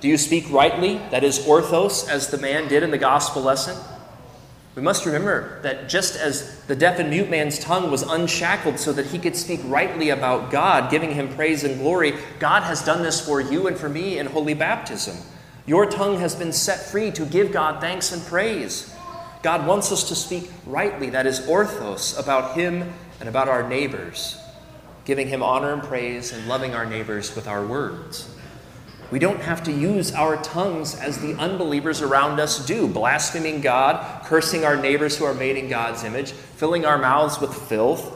Do 0.00 0.08
you 0.08 0.18
speak 0.18 0.50
rightly, 0.50 0.98
that 1.12 1.22
is, 1.22 1.38
orthos, 1.38 2.10
as 2.10 2.30
the 2.30 2.38
man 2.38 2.66
did 2.66 2.82
in 2.82 2.90
the 2.90 2.98
gospel 2.98 3.42
lesson? 3.42 3.78
We 4.78 4.84
must 4.84 5.06
remember 5.06 5.58
that 5.62 5.88
just 5.88 6.14
as 6.14 6.60
the 6.66 6.76
deaf 6.76 7.00
and 7.00 7.10
mute 7.10 7.28
man's 7.28 7.58
tongue 7.58 7.90
was 7.90 8.02
unshackled 8.02 8.78
so 8.78 8.92
that 8.92 9.06
he 9.06 9.18
could 9.18 9.34
speak 9.34 9.58
rightly 9.64 10.10
about 10.10 10.52
God, 10.52 10.88
giving 10.88 11.10
him 11.10 11.34
praise 11.34 11.64
and 11.64 11.80
glory, 11.80 12.12
God 12.38 12.62
has 12.62 12.84
done 12.84 13.02
this 13.02 13.20
for 13.20 13.40
you 13.40 13.66
and 13.66 13.76
for 13.76 13.88
me 13.88 14.20
in 14.20 14.26
holy 14.26 14.54
baptism. 14.54 15.16
Your 15.66 15.86
tongue 15.86 16.20
has 16.20 16.36
been 16.36 16.52
set 16.52 16.78
free 16.78 17.10
to 17.10 17.26
give 17.26 17.50
God 17.50 17.80
thanks 17.80 18.12
and 18.12 18.22
praise. 18.22 18.94
God 19.42 19.66
wants 19.66 19.90
us 19.90 20.04
to 20.10 20.14
speak 20.14 20.48
rightly, 20.64 21.10
that 21.10 21.26
is, 21.26 21.40
orthos, 21.40 22.16
about 22.16 22.54
Him 22.54 22.92
and 23.18 23.28
about 23.28 23.48
our 23.48 23.68
neighbors, 23.68 24.40
giving 25.04 25.26
Him 25.26 25.42
honor 25.42 25.72
and 25.72 25.82
praise 25.82 26.32
and 26.32 26.46
loving 26.46 26.76
our 26.76 26.86
neighbors 26.86 27.34
with 27.34 27.48
our 27.48 27.66
words. 27.66 28.32
We 29.10 29.18
don't 29.18 29.40
have 29.40 29.62
to 29.64 29.72
use 29.72 30.12
our 30.12 30.36
tongues 30.42 30.94
as 30.94 31.18
the 31.18 31.34
unbelievers 31.34 32.02
around 32.02 32.40
us 32.40 32.64
do, 32.66 32.86
blaspheming 32.86 33.62
God, 33.62 34.24
cursing 34.26 34.64
our 34.64 34.76
neighbors 34.76 35.16
who 35.16 35.24
are 35.24 35.32
made 35.32 35.56
in 35.56 35.68
God's 35.68 36.04
image, 36.04 36.32
filling 36.32 36.84
our 36.84 36.98
mouths 36.98 37.40
with 37.40 37.54
filth. 37.54 38.14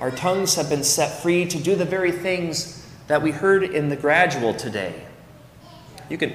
Our 0.00 0.12
tongues 0.12 0.54
have 0.54 0.68
been 0.68 0.84
set 0.84 1.20
free 1.20 1.46
to 1.46 1.58
do 1.58 1.74
the 1.74 1.84
very 1.84 2.12
things 2.12 2.86
that 3.08 3.22
we 3.22 3.32
heard 3.32 3.64
in 3.64 3.88
the 3.88 3.96
gradual 3.96 4.54
today. 4.54 4.94
You 6.08 6.16
can 6.16 6.32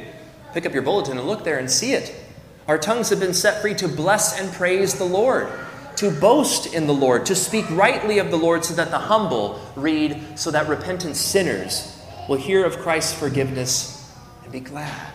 pick 0.54 0.65
up 0.65 0.73
your 0.73 0.84
bulletin 0.84 1.17
and 1.17 1.26
look 1.26 1.45
there 1.45 1.58
and 1.58 1.71
see 1.71 1.93
it. 1.93 2.13
Our 2.67 2.78
tongues 2.78 3.10
have 3.12 3.19
been 3.21 3.34
set 3.34 3.62
free 3.62 3.76
to 3.76 3.88
bless 3.88 4.39
and 4.39 4.52
praise 4.52 4.95
the 4.95 5.06
Lord, 5.06 5.47
to 5.97 6.12
boast 6.12 6.73
in 6.73 6.86
the 6.86 6.93
Lord, 6.93 7.26
to 7.28 7.36
speak 7.36 7.65
rightly 7.69 8.19
of 8.19 8.30
the 8.30 8.38
Lord 8.38 8.65
so 8.65 8.73
that 8.73 8.91
the 8.91 8.99
humble 8.99 9.62
read, 9.78 10.38
so 10.38 10.52
that 10.52 10.67
repentant 10.67 11.15
sinners 11.15 11.93
will 12.28 12.38
hear 12.38 12.66
of 12.66 12.78
Christ's 12.80 13.14
forgiveness 13.18 14.14
and 14.44 14.52
be 14.52 14.60
glad. 14.60 15.12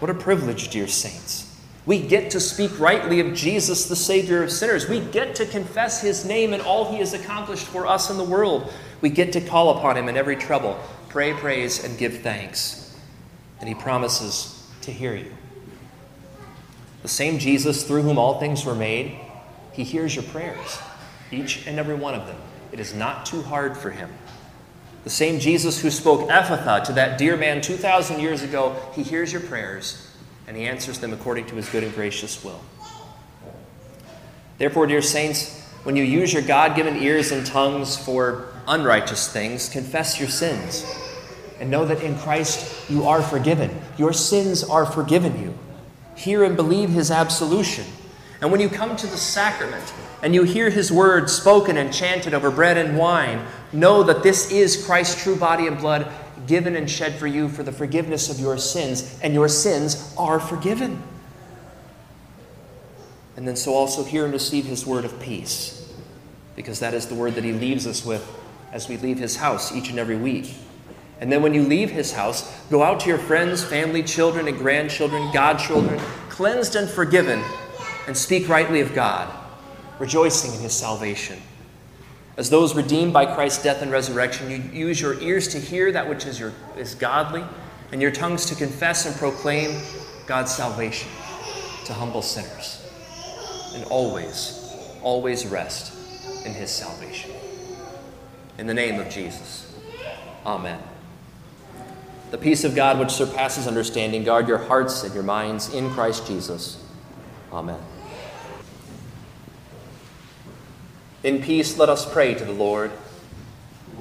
What 0.00 0.10
a 0.10 0.14
privilege, 0.14 0.68
dear 0.68 0.86
saints. 0.86 1.44
We 1.86 2.02
get 2.02 2.30
to 2.32 2.40
speak 2.40 2.78
rightly 2.78 3.20
of 3.20 3.34
Jesus, 3.34 3.88
the 3.88 3.96
Savior 3.96 4.42
of 4.42 4.52
sinners. 4.52 4.88
We 4.88 5.00
get 5.00 5.34
to 5.36 5.46
confess 5.46 6.02
His 6.02 6.24
name 6.24 6.52
and 6.52 6.62
all 6.62 6.92
He 6.92 6.98
has 6.98 7.14
accomplished 7.14 7.66
for 7.66 7.86
us 7.86 8.10
in 8.10 8.18
the 8.18 8.24
world. 8.24 8.70
We 9.00 9.08
get 9.08 9.32
to 9.32 9.40
call 9.40 9.78
upon 9.78 9.96
Him 9.96 10.08
in 10.08 10.16
every 10.16 10.36
trouble, 10.36 10.78
pray, 11.08 11.32
praise, 11.32 11.82
and 11.82 11.96
give 11.96 12.18
thanks. 12.18 12.94
And 13.60 13.68
He 13.68 13.74
promises 13.74 14.70
to 14.82 14.92
hear 14.92 15.14
you. 15.14 15.32
The 17.02 17.08
same 17.08 17.38
Jesus 17.38 17.84
through 17.84 18.02
whom 18.02 18.18
all 18.18 18.38
things 18.38 18.66
were 18.66 18.74
made, 18.74 19.18
He 19.72 19.82
hears 19.82 20.14
your 20.14 20.24
prayers, 20.24 20.78
each 21.32 21.66
and 21.66 21.78
every 21.78 21.94
one 21.94 22.14
of 22.14 22.26
them. 22.26 22.36
It 22.70 22.80
is 22.80 22.92
not 22.92 23.24
too 23.24 23.40
hard 23.40 23.76
for 23.76 23.90
Him. 23.90 24.10
The 25.04 25.10
same 25.10 25.38
Jesus 25.38 25.80
who 25.80 25.90
spoke 25.90 26.28
Ephphatha 26.28 26.84
to 26.84 26.92
that 26.94 27.18
dear 27.18 27.36
man 27.36 27.60
2,000 27.60 28.20
years 28.20 28.42
ago, 28.42 28.76
he 28.94 29.02
hears 29.02 29.32
your 29.32 29.42
prayers 29.42 30.04
and 30.46 30.56
he 30.56 30.64
answers 30.64 30.98
them 30.98 31.12
according 31.12 31.46
to 31.46 31.54
his 31.54 31.68
good 31.68 31.84
and 31.84 31.94
gracious 31.94 32.42
will. 32.44 32.60
Therefore, 34.58 34.86
dear 34.86 35.02
saints, 35.02 35.62
when 35.84 35.94
you 35.94 36.02
use 36.02 36.32
your 36.32 36.42
God 36.42 36.74
given 36.74 36.96
ears 36.96 37.30
and 37.30 37.46
tongues 37.46 37.96
for 37.96 38.48
unrighteous 38.66 39.32
things, 39.32 39.68
confess 39.68 40.18
your 40.18 40.28
sins 40.28 40.84
and 41.60 41.70
know 41.70 41.84
that 41.84 42.02
in 42.02 42.16
Christ 42.18 42.90
you 42.90 43.04
are 43.04 43.22
forgiven. 43.22 43.70
Your 43.96 44.12
sins 44.12 44.64
are 44.64 44.86
forgiven 44.86 45.40
you. 45.40 45.58
Hear 46.16 46.44
and 46.44 46.56
believe 46.56 46.90
his 46.90 47.10
absolution. 47.10 47.84
And 48.40 48.52
when 48.52 48.60
you 48.60 48.68
come 48.68 48.94
to 48.96 49.06
the 49.06 49.16
sacrament, 49.16 49.92
and 50.22 50.34
you 50.34 50.42
hear 50.42 50.70
his 50.70 50.92
word 50.92 51.30
spoken 51.30 51.76
and 51.76 51.92
chanted 51.92 52.34
over 52.34 52.50
bread 52.50 52.76
and 52.76 52.96
wine, 52.96 53.44
know 53.72 54.02
that 54.02 54.22
this 54.22 54.50
is 54.50 54.84
Christ's 54.84 55.22
true 55.22 55.36
body 55.36 55.66
and 55.66 55.78
blood 55.78 56.10
given 56.46 56.76
and 56.76 56.90
shed 56.90 57.14
for 57.14 57.26
you 57.26 57.48
for 57.48 57.62
the 57.62 57.72
forgiveness 57.72 58.30
of 58.30 58.40
your 58.40 58.58
sins, 58.58 59.18
and 59.22 59.34
your 59.34 59.48
sins 59.48 60.14
are 60.16 60.40
forgiven. 60.40 61.02
And 63.36 63.46
then 63.46 63.54
so 63.54 63.74
also 63.74 64.02
hear 64.02 64.24
and 64.24 64.32
receive 64.32 64.64
his 64.64 64.86
word 64.86 65.04
of 65.04 65.20
peace, 65.20 65.92
because 66.56 66.80
that 66.80 66.94
is 66.94 67.06
the 67.06 67.14
word 67.14 67.34
that 67.34 67.44
he 67.44 67.52
leaves 67.52 67.86
us 67.86 68.04
with 68.04 68.26
as 68.72 68.88
we 68.88 68.96
leave 68.96 69.18
his 69.18 69.36
house 69.36 69.72
each 69.72 69.90
and 69.90 69.98
every 69.98 70.16
week. 70.16 70.54
And 71.20 71.30
then 71.30 71.42
when 71.42 71.54
you 71.54 71.62
leave 71.62 71.90
his 71.90 72.12
house, 72.12 72.52
go 72.70 72.82
out 72.82 73.00
to 73.00 73.08
your 73.08 73.18
friends, 73.18 73.64
family, 73.64 74.02
children, 74.02 74.48
and 74.48 74.56
grandchildren, 74.56 75.32
godchildren, 75.32 76.00
cleansed 76.28 76.76
and 76.76 76.88
forgiven, 76.88 77.42
and 78.08 78.16
speak 78.16 78.48
rightly 78.48 78.80
of 78.80 78.94
God 78.94 79.32
rejoicing 79.98 80.54
in 80.54 80.60
his 80.60 80.72
salvation. 80.72 81.38
As 82.36 82.50
those 82.50 82.74
redeemed 82.74 83.12
by 83.12 83.26
Christ's 83.26 83.62
death 83.62 83.82
and 83.82 83.90
resurrection, 83.90 84.50
you 84.50 84.86
use 84.86 85.00
your 85.00 85.20
ears 85.20 85.48
to 85.48 85.58
hear 85.58 85.90
that 85.92 86.08
which 86.08 86.24
is, 86.24 86.38
your, 86.38 86.52
is 86.76 86.94
godly, 86.94 87.44
and 87.92 88.00
your 88.00 88.10
tongues 88.10 88.46
to 88.46 88.54
confess 88.54 89.06
and 89.06 89.14
proclaim 89.16 89.80
God's 90.26 90.54
salvation 90.54 91.10
to 91.84 91.92
humble 91.92 92.22
sinners. 92.22 92.88
And 93.74 93.84
always, 93.86 94.72
always 95.02 95.46
rest 95.46 95.94
in 96.46 96.52
his 96.54 96.70
salvation. 96.70 97.32
In 98.56 98.66
the 98.66 98.74
name 98.74 99.00
of 99.00 99.10
Jesus. 99.10 99.74
Amen. 100.46 100.80
The 102.30 102.38
peace 102.38 102.62
of 102.64 102.74
God, 102.74 102.98
which 102.98 103.10
surpasses 103.10 103.66
understanding, 103.66 104.22
guard 104.22 104.48
your 104.48 104.58
hearts 104.58 105.02
and 105.02 105.12
your 105.12 105.22
minds 105.22 105.74
in 105.74 105.90
Christ 105.90 106.26
Jesus. 106.26 106.82
Amen. 107.52 107.80
In 111.28 111.42
peace, 111.42 111.76
let 111.76 111.90
us 111.90 112.10
pray 112.10 112.32
to 112.32 112.42
the 112.42 112.54
Lord. 112.54 112.90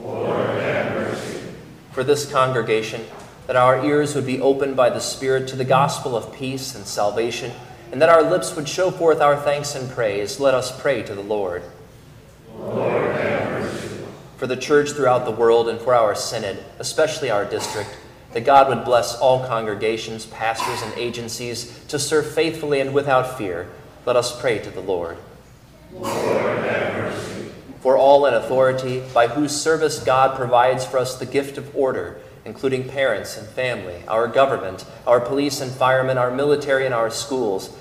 Lord, 0.02 0.48
have 0.62 0.94
mercy. 0.94 1.42
For 1.92 2.02
this 2.02 2.32
congregation, 2.32 3.04
that 3.48 3.58
our 3.58 3.84
ears 3.84 4.16
would 4.16 4.26
be 4.26 4.40
opened 4.40 4.78
by 4.78 4.90
the 4.90 5.02
Spirit 5.02 5.50
to 5.50 5.58
the 5.58 5.66
gospel 5.66 6.16
of 6.16 6.34
peace 6.34 6.74
and 6.74 6.86
salvation, 6.86 7.52
and 7.92 8.02
that 8.02 8.08
our 8.08 8.24
lips 8.24 8.56
would 8.56 8.70
show 8.70 8.92
forth 8.92 9.20
our 9.20 9.36
thanks 9.36 9.76
and 9.76 9.92
praise, 9.92 10.40
let 10.40 10.54
us 10.54 10.80
pray 10.80 11.04
to 11.04 11.14
the 11.14 11.22
Lord. 11.22 11.64
Lord, 12.58 13.14
have 13.18 13.50
mercy. 13.52 14.06
For 14.38 14.48
the 14.48 14.56
church 14.56 14.92
throughout 14.92 15.26
the 15.26 15.32
world 15.32 15.68
and 15.68 15.82
for 15.82 15.94
our 15.94 16.16
synod, 16.16 16.64
especially 16.80 17.30
our 17.30 17.44
district, 17.44 17.90
that 18.32 18.46
God 18.46 18.70
would 18.70 18.86
bless 18.86 19.20
all 19.20 19.46
congregations, 19.46 20.26
pastors, 20.28 20.82
and 20.82 20.98
agencies 20.98 21.78
to 21.90 22.00
serve 22.00 22.34
faithfully 22.34 22.80
and 22.80 22.94
without 22.94 23.38
fear, 23.38 23.68
let 24.06 24.16
us 24.16 24.40
pray 24.40 24.60
to 24.60 24.70
the 24.70 24.80
Lord. 24.80 25.18
Lord, 25.92 26.16
have 26.16 26.66
mercy. 26.66 26.87
For 27.88 27.96
all 27.96 28.26
in 28.26 28.34
authority, 28.34 29.02
by 29.14 29.30
whose 29.30 29.56
service 29.56 30.04
God 30.04 30.36
provides 30.36 30.86
for 30.86 30.98
us 30.98 31.16
the 31.16 31.26
gift 31.26 31.58
of 31.58 31.74
order, 31.74 32.20
including 32.44 32.90
parents 32.90 33.38
and 33.38 33.48
family, 33.48 34.04
our 34.10 34.28
government, 34.28 34.84
our 35.08 35.22
police 35.22 35.62
and 35.62 35.72
firemen, 35.72 36.18
our 36.18 36.30
military, 36.30 36.84
and 36.84 36.94
our 36.94 37.10
schools, 37.10 37.74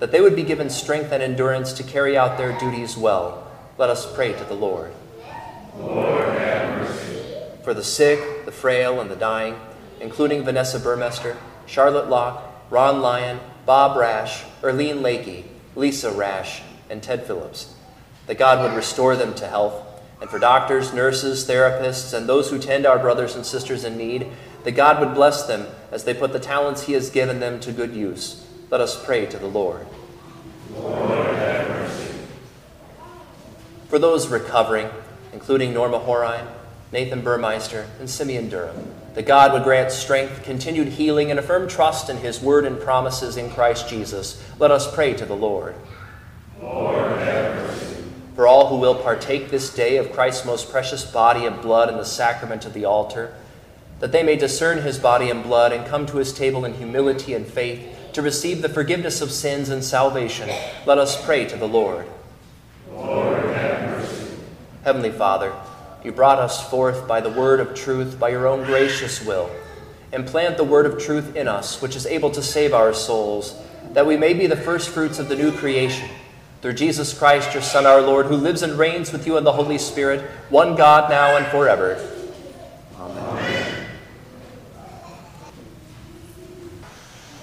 that 0.00 0.12
they 0.12 0.20
would 0.20 0.36
be 0.36 0.42
given 0.42 0.68
strength 0.68 1.12
and 1.12 1.22
endurance 1.22 1.72
to 1.72 1.82
carry 1.82 2.14
out 2.14 2.36
their 2.36 2.52
duties 2.58 2.94
well. 2.94 3.50
Let 3.78 3.88
us 3.88 4.04
pray 4.14 4.34
to 4.34 4.44
the 4.44 4.52
Lord. 4.52 4.92
Lord, 5.78 6.38
have 6.38 6.80
mercy. 6.82 7.22
For 7.62 7.72
the 7.72 7.82
sick, 7.82 8.44
the 8.44 8.52
frail, 8.52 9.00
and 9.00 9.10
the 9.10 9.16
dying, 9.16 9.58
including 9.98 10.44
Vanessa 10.44 10.78
Burmester, 10.78 11.38
Charlotte 11.64 12.10
Locke, 12.10 12.68
Ron 12.68 13.00
Lyon, 13.00 13.40
Bob 13.64 13.96
Rash, 13.96 14.44
Erlene 14.60 15.00
Lakey, 15.00 15.44
Lisa 15.74 16.12
Rash, 16.12 16.60
and 16.90 17.02
Ted 17.02 17.26
Phillips, 17.26 17.73
that 18.26 18.38
God 18.38 18.60
would 18.62 18.76
restore 18.76 19.16
them 19.16 19.34
to 19.34 19.46
health 19.46 19.84
and 20.20 20.30
for 20.30 20.38
doctors, 20.38 20.94
nurses, 20.94 21.46
therapists, 21.46 22.14
and 22.14 22.26
those 22.26 22.50
who 22.50 22.58
tend 22.58 22.86
our 22.86 22.98
brothers 22.98 23.36
and 23.36 23.44
sisters 23.44 23.84
in 23.84 23.98
need, 23.98 24.26
that 24.62 24.72
God 24.72 24.98
would 24.98 25.14
bless 25.14 25.42
them 25.42 25.66
as 25.92 26.04
they 26.04 26.14
put 26.14 26.32
the 26.32 26.40
talents 26.40 26.84
He 26.84 26.94
has 26.94 27.10
given 27.10 27.40
them 27.40 27.60
to 27.60 27.72
good 27.72 27.94
use. 27.94 28.46
Let 28.70 28.80
us 28.80 29.04
pray 29.04 29.26
to 29.26 29.38
the 29.38 29.46
Lord. 29.46 29.86
Lord, 30.74 31.36
have 31.36 31.68
mercy. 31.68 32.14
For 33.88 33.98
those 33.98 34.28
recovering, 34.28 34.88
including 35.34 35.74
Norma 35.74 36.00
Horine, 36.00 36.48
Nathan 36.90 37.20
Burmeister, 37.20 37.86
and 38.00 38.08
Simeon 38.08 38.48
Durham, 38.48 38.94
that 39.14 39.26
God 39.26 39.52
would 39.52 39.64
grant 39.64 39.92
strength, 39.92 40.42
continued 40.42 40.88
healing, 40.88 41.30
and 41.30 41.38
a 41.38 41.42
firm 41.42 41.68
trust 41.68 42.08
in 42.08 42.16
His 42.16 42.40
word 42.40 42.64
and 42.64 42.80
promises 42.80 43.36
in 43.36 43.50
Christ 43.50 43.88
Jesus. 43.88 44.42
Let 44.58 44.70
us 44.70 44.92
pray 44.92 45.12
to 45.14 45.26
the 45.26 45.36
Lord. 45.36 45.74
Lord. 46.62 47.13
For 48.34 48.48
all 48.48 48.68
who 48.68 48.76
will 48.76 48.96
partake 48.96 49.50
this 49.50 49.72
day 49.72 49.96
of 49.96 50.12
Christ's 50.12 50.44
most 50.44 50.70
precious 50.70 51.04
body 51.04 51.46
and 51.46 51.62
blood 51.62 51.88
in 51.88 51.96
the 51.96 52.04
sacrament 52.04 52.66
of 52.66 52.74
the 52.74 52.84
altar, 52.84 53.32
that 54.00 54.10
they 54.10 54.24
may 54.24 54.36
discern 54.36 54.82
his 54.82 54.98
body 54.98 55.30
and 55.30 55.42
blood 55.42 55.72
and 55.72 55.86
come 55.86 56.04
to 56.06 56.16
his 56.16 56.32
table 56.32 56.64
in 56.64 56.74
humility 56.74 57.32
and 57.32 57.46
faith 57.46 57.86
to 58.12 58.22
receive 58.22 58.60
the 58.60 58.68
forgiveness 58.68 59.20
of 59.20 59.30
sins 59.30 59.68
and 59.68 59.84
salvation, 59.84 60.48
let 60.84 60.98
us 60.98 61.24
pray 61.24 61.44
to 61.46 61.56
the 61.56 61.68
Lord. 61.68 62.06
Lord, 62.92 63.54
have 63.54 63.80
mercy. 63.82 64.36
Heavenly 64.82 65.10
Father, 65.12 65.54
you 66.04 66.12
brought 66.12 66.38
us 66.38 66.68
forth 66.68 67.06
by 67.06 67.20
the 67.20 67.30
word 67.30 67.60
of 67.60 67.74
truth, 67.74 68.18
by 68.18 68.30
your 68.30 68.46
own 68.46 68.64
gracious 68.64 69.24
will. 69.24 69.50
Implant 70.12 70.56
the 70.56 70.64
word 70.64 70.86
of 70.86 71.02
truth 71.02 71.34
in 71.34 71.48
us, 71.48 71.80
which 71.80 71.96
is 71.96 72.06
able 72.06 72.30
to 72.30 72.42
save 72.42 72.74
our 72.74 72.92
souls, 72.92 73.60
that 73.92 74.06
we 74.06 74.16
may 74.16 74.32
be 74.32 74.46
the 74.46 74.56
first 74.56 74.90
fruits 74.90 75.18
of 75.18 75.28
the 75.28 75.36
new 75.36 75.50
creation. 75.50 76.08
Through 76.64 76.72
Jesus 76.72 77.12
Christ, 77.12 77.52
your 77.52 77.62
Son, 77.62 77.84
our 77.84 78.00
Lord, 78.00 78.24
who 78.24 78.36
lives 78.36 78.62
and 78.62 78.78
reigns 78.78 79.12
with 79.12 79.26
you 79.26 79.36
in 79.36 79.44
the 79.44 79.52
Holy 79.52 79.76
Spirit, 79.76 80.22
one 80.48 80.76
God 80.76 81.10
now 81.10 81.36
and 81.36 81.46
forever. 81.48 82.02
Amen. 82.98 83.86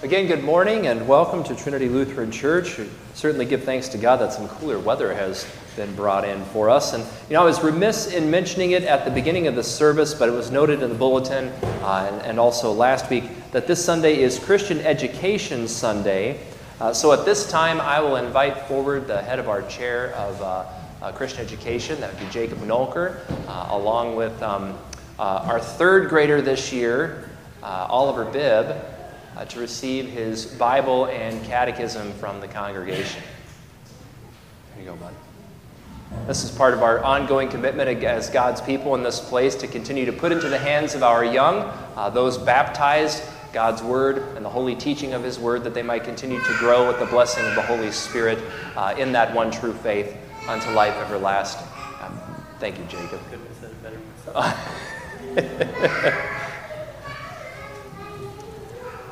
Again, 0.02 0.26
good 0.26 0.44
morning 0.44 0.88
and 0.88 1.08
welcome 1.08 1.44
to 1.44 1.56
Trinity 1.56 1.88
Lutheran 1.88 2.32
Church. 2.32 2.80
We 2.80 2.90
certainly 3.14 3.46
give 3.46 3.64
thanks 3.64 3.90
to 3.90 4.00
God 4.00 4.18
that 4.22 4.34
some 4.34 4.48
cooler 4.48 4.80
weather 4.80 5.14
has 5.14 5.48
been 5.76 5.94
brought 5.94 6.28
in 6.28 6.44
for 6.46 6.72
us. 6.72 6.94
And, 6.94 7.04
you 7.30 7.36
know, 7.36 7.44
I 7.44 7.46
was 7.46 7.62
remiss 7.62 8.12
in 8.12 8.32
mentioning 8.32 8.72
it 8.72 8.86
at 8.86 9.06
the 9.06 9.12
beginning 9.12 9.46
of 9.46 9.54
the 9.54 9.64
service, 9.64 10.16
but 10.16 10.30
it 10.30 10.32
was 10.32 10.50
noted 10.50 10.82
in 10.82 10.90
the 10.90 10.96
bulletin 10.96 11.50
uh, 11.84 12.10
and, 12.12 12.22
and 12.24 12.40
also 12.40 12.72
last 12.72 13.08
week 13.12 13.26
that 13.52 13.68
this 13.68 13.86
Sunday 13.86 14.20
is 14.20 14.40
Christian 14.40 14.80
Education 14.80 15.68
Sunday. 15.68 16.40
Uh, 16.82 16.92
so 16.92 17.12
at 17.12 17.26
this 17.26 17.48
time, 17.48 17.80
I 17.80 18.00
will 18.00 18.16
invite 18.16 18.58
forward 18.66 19.06
the 19.06 19.22
head 19.22 19.38
of 19.38 19.48
our 19.48 19.62
chair 19.62 20.16
of 20.16 20.42
uh, 20.42 20.66
uh, 21.04 21.12
Christian 21.12 21.42
Education, 21.42 22.02
that 22.02 22.12
would 22.12 22.20
be 22.20 22.28
Jacob 22.32 22.58
Nolker, 22.62 23.20
uh, 23.48 23.68
along 23.70 24.16
with 24.16 24.42
um, 24.42 24.76
uh, 25.20 25.46
our 25.46 25.60
third 25.60 26.10
grader 26.10 26.42
this 26.42 26.74
year, 26.74 27.30
uh, 27.62 27.86
Oliver 27.88 28.26
Bibb, 28.26 28.84
to 29.48 29.60
receive 29.60 30.10
his 30.10 30.48
Bible 30.48 31.06
and 31.06 31.46
catechism 31.46 32.14
from 32.14 32.42
the 32.42 32.48
congregation. 32.48 33.22
There 34.74 34.84
you 34.84 34.90
go, 34.90 34.96
bud. 34.96 35.14
This 36.26 36.44
is 36.44 36.50
part 36.50 36.74
of 36.74 36.82
our 36.82 37.04
ongoing 37.04 37.48
commitment 37.48 38.04
as 38.04 38.32
God's 38.32 38.60
people 38.60 38.96
in 38.96 39.04
this 39.04 39.20
place 39.20 39.54
to 39.58 39.68
continue 39.68 40.06
to 40.08 40.14
put 40.14 40.32
into 40.32 40.50
the 40.50 40.58
hands 40.58 40.96
of 40.96 41.04
our 41.04 41.24
young, 41.24 41.72
those 42.16 42.40
baptized, 42.40 43.22
God's 43.54 43.84
Word 43.84 44.18
and 44.36 44.46
the 44.46 44.50
holy 44.50 44.76
teaching 44.76 45.14
of 45.14 45.24
His 45.24 45.40
Word, 45.40 45.64
that 45.64 45.74
they 45.74 45.84
might 45.84 46.04
continue 46.04 46.40
to 46.40 46.58
grow 46.58 46.88
with 46.88 47.00
the 47.00 47.06
blessing 47.06 47.46
of 47.46 47.56
the 47.56 47.62
Holy 47.62 47.92
Spirit 47.92 48.40
uh, 48.76 48.96
in 48.98 49.12
that 49.12 49.34
one 49.34 49.52
true 49.52 49.74
faith 49.74 50.16
unto 50.48 50.70
life 50.72 50.96
everlasting. 50.96 51.68
Um, 52.02 52.20
thank 52.60 52.78
you, 52.78 52.86
Jacob. 52.86 53.20
Couldn't 53.30 53.48
have 53.48 53.58
said 53.58 53.72
it 53.72 53.84
better 53.84 54.00
myself. 54.26 54.56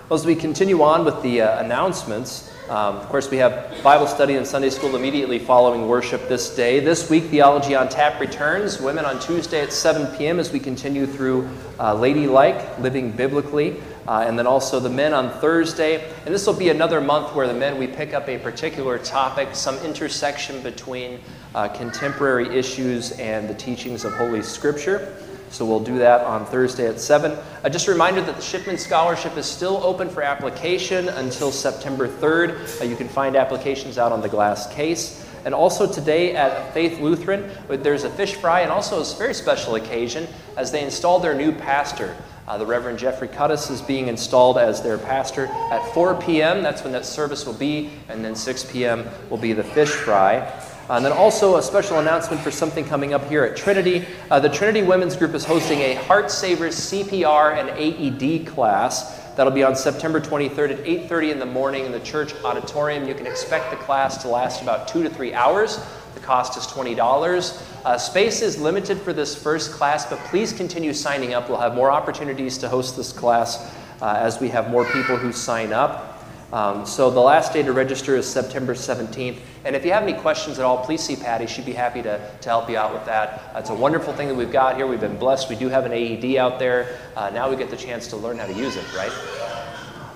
As 0.12 0.26
we 0.26 0.36
continue 0.36 0.82
on 0.82 1.06
with 1.06 1.22
the 1.22 1.42
uh, 1.42 1.64
announcements, 1.64 2.50
um, 2.70 2.98
of 2.98 3.10
course, 3.10 3.32
we 3.32 3.38
have 3.38 3.82
Bible 3.82 4.06
study 4.06 4.36
and 4.36 4.46
Sunday 4.46 4.70
school 4.70 4.96
immediately 4.96 5.40
following 5.40 5.88
worship 5.88 6.28
this 6.30 6.56
day. 6.56 6.80
This 6.80 7.10
week, 7.10 7.24
Theology 7.24 7.74
on 7.74 7.90
Tap 7.90 8.20
returns. 8.20 8.80
Women 8.80 9.06
on 9.06 9.20
Tuesday 9.20 9.62
at 9.62 9.74
7 9.74 10.16
p.m. 10.18 10.40
as 10.40 10.52
we 10.52 10.60
continue 10.60 11.08
through 11.08 11.50
uh, 11.80 11.96
Ladylike, 11.96 12.78
Living 12.78 13.12
Biblically. 13.12 13.82
Uh, 14.10 14.26
and 14.28 14.40
then 14.40 14.48
also 14.48 14.80
the 14.80 14.90
men 14.90 15.14
on 15.14 15.30
Thursday. 15.40 16.12
And 16.26 16.34
this 16.34 16.48
will 16.48 16.56
be 16.56 16.70
another 16.70 17.00
month 17.00 17.36
where 17.36 17.46
the 17.46 17.54
men, 17.54 17.78
we 17.78 17.86
pick 17.86 18.16
up 18.16 18.28
a 18.28 18.40
particular 18.40 18.98
topic, 18.98 19.50
some 19.54 19.78
intersection 19.86 20.64
between 20.64 21.20
uh, 21.54 21.68
contemporary 21.68 22.58
issues 22.58 23.12
and 23.20 23.48
the 23.48 23.54
teachings 23.54 24.06
of 24.06 24.14
Holy 24.16 24.42
Scripture. 24.42 25.16
So 25.52 25.64
we'll 25.64 25.80
do 25.80 26.00
that 26.00 26.22
on 26.22 26.44
Thursday 26.48 26.88
at 26.88 27.00
7. 27.00 27.34
Uh, 27.64 27.70
just 27.70 27.88
a 27.88 27.92
reminder 27.92 28.22
that 28.22 28.36
the 28.36 28.42
Shipman 28.42 28.80
Scholarship 28.80 29.38
is 29.38 29.46
still 29.46 29.78
open 29.84 30.10
for 30.10 30.24
application 30.24 31.10
until 31.10 31.52
September 31.52 32.08
3rd. 32.08 32.82
Uh, 32.82 32.86
you 32.86 32.96
can 32.96 33.08
find 33.08 33.36
applications 33.36 34.00
out 34.00 34.12
on 34.12 34.22
the 34.22 34.30
glass 34.30 34.74
case. 34.74 35.24
And 35.46 35.54
also 35.54 35.92
today 35.92 36.36
at 36.36 36.74
Faith 36.74 37.00
Lutheran, 37.00 37.52
there's 37.68 38.06
a 38.06 38.10
fish 38.10 38.34
fry 38.34 38.62
and 38.62 38.72
also 38.72 39.02
a 39.02 39.18
very 39.20 39.36
special 39.36 39.76
occasion 39.76 40.28
as 40.58 40.72
they 40.72 40.84
install 40.84 41.20
their 41.20 41.36
new 41.36 41.52
pastor. 41.52 42.18
Uh, 42.50 42.58
the 42.58 42.66
Reverend 42.66 42.98
Jeffrey 42.98 43.28
Cuttis 43.28 43.70
is 43.70 43.80
being 43.80 44.08
installed 44.08 44.58
as 44.58 44.82
their 44.82 44.98
pastor 44.98 45.46
at 45.72 45.86
4 45.94 46.16
p.m. 46.16 46.64
That's 46.64 46.84
when 46.84 46.92
that 46.94 47.06
service 47.06 47.46
will 47.46 47.54
be, 47.54 47.92
and 48.08 48.26
then 48.26 48.36
6 48.36 48.72
p.m. 48.72 49.08
will 49.30 49.38
be 49.38 49.54
the 49.54 49.64
fish 49.64 49.92
fry. 49.92 50.52
And 50.90 51.06
then 51.06 51.12
also 51.12 51.58
a 51.58 51.62
special 51.62 52.00
announcement 52.00 52.42
for 52.42 52.50
something 52.50 52.86
coming 52.86 53.14
up 53.14 53.30
here 53.30 53.44
at 53.44 53.56
Trinity. 53.56 54.04
Uh, 54.32 54.40
the 54.40 54.50
Trinity 54.50 54.82
Women's 54.82 55.16
Group 55.16 55.36
is 55.36 55.46
hosting 55.46 55.78
a 55.82 55.94
Heart 55.94 56.32
Savers 56.32 56.76
CPR 56.76 57.56
and 57.56 57.70
AED 57.70 58.48
class. 58.48 59.20
That'll 59.36 59.54
be 59.54 59.64
on 59.64 59.76
September 59.76 60.20
23rd 60.20 60.72
at 60.72 60.80
8:30 60.88 61.32
in 61.32 61.38
the 61.38 61.46
morning 61.46 61.86
in 61.86 61.92
the 61.92 62.00
church 62.00 62.34
auditorium. 62.44 63.08
You 63.08 63.14
can 63.14 63.28
expect 63.28 63.70
the 63.70 63.78
class 63.78 64.18
to 64.24 64.28
last 64.28 64.64
about 64.64 64.88
two 64.88 65.04
to 65.04 65.10
three 65.12 65.36
hours. 65.36 65.80
The 66.20 66.26
cost 66.26 66.58
is 66.58 66.66
$20. 66.68 67.86
Uh, 67.86 67.98
space 67.98 68.42
is 68.42 68.60
limited 68.60 69.00
for 69.00 69.14
this 69.14 69.42
first 69.42 69.72
class, 69.72 70.06
but 70.06 70.20
please 70.26 70.52
continue 70.52 70.94
signing 70.94 71.34
up. 71.34 71.50
We'll 71.50 71.60
have 71.60 71.76
more 71.76 71.92
opportunities 71.92 72.58
to 72.58 72.70
host 72.70 72.98
this 72.98 73.14
class 73.14 73.74
uh, 74.02 74.16
as 74.18 74.40
we 74.40 74.50
have 74.50 74.70
more 74.70 74.84
people 74.92 75.16
who 75.16 75.32
sign 75.32 75.72
up. 75.72 76.22
Um, 76.52 76.86
so 76.86 77.10
the 77.10 77.22
last 77.22 77.54
day 77.54 77.64
to 77.64 77.72
register 77.72 78.18
is 78.18 78.28
September 78.28 78.74
17th. 78.74 79.40
And 79.64 79.76
if 79.76 79.86
you 79.86 79.94
have 79.94 80.04
any 80.04 80.14
questions 80.14 80.60
at 80.60 80.66
all, 80.66 80.84
please 80.84 81.02
see 81.02 81.16
Patty. 81.16 81.46
She'd 81.48 81.66
be 81.66 81.74
happy 81.74 82.02
to, 82.02 82.20
to 82.42 82.50
help 82.50 82.70
you 82.70 82.76
out 82.76 82.94
with 82.94 83.06
that. 83.06 83.54
Uh, 83.56 83.60
it's 83.60 83.70
a 83.70 83.76
wonderful 83.76 84.14
thing 84.14 84.28
that 84.28 84.36
we've 84.36 84.52
got 84.52 84.76
here. 84.76 84.88
We've 84.88 85.00
been 85.00 85.18
blessed. 85.18 85.48
We 85.50 85.56
do 85.56 85.70
have 85.70 85.86
an 85.86 85.94
AED 85.94 86.36
out 86.38 86.60
there. 86.60 87.00
Uh, 87.16 87.30
now 87.30 87.50
we 87.50 87.56
get 87.56 87.70
the 87.70 87.78
chance 87.78 88.08
to 88.08 88.18
learn 88.18 88.38
how 88.38 88.48
to 88.48 88.54
use 88.54 88.76
it, 88.76 88.94
right? 88.94 89.12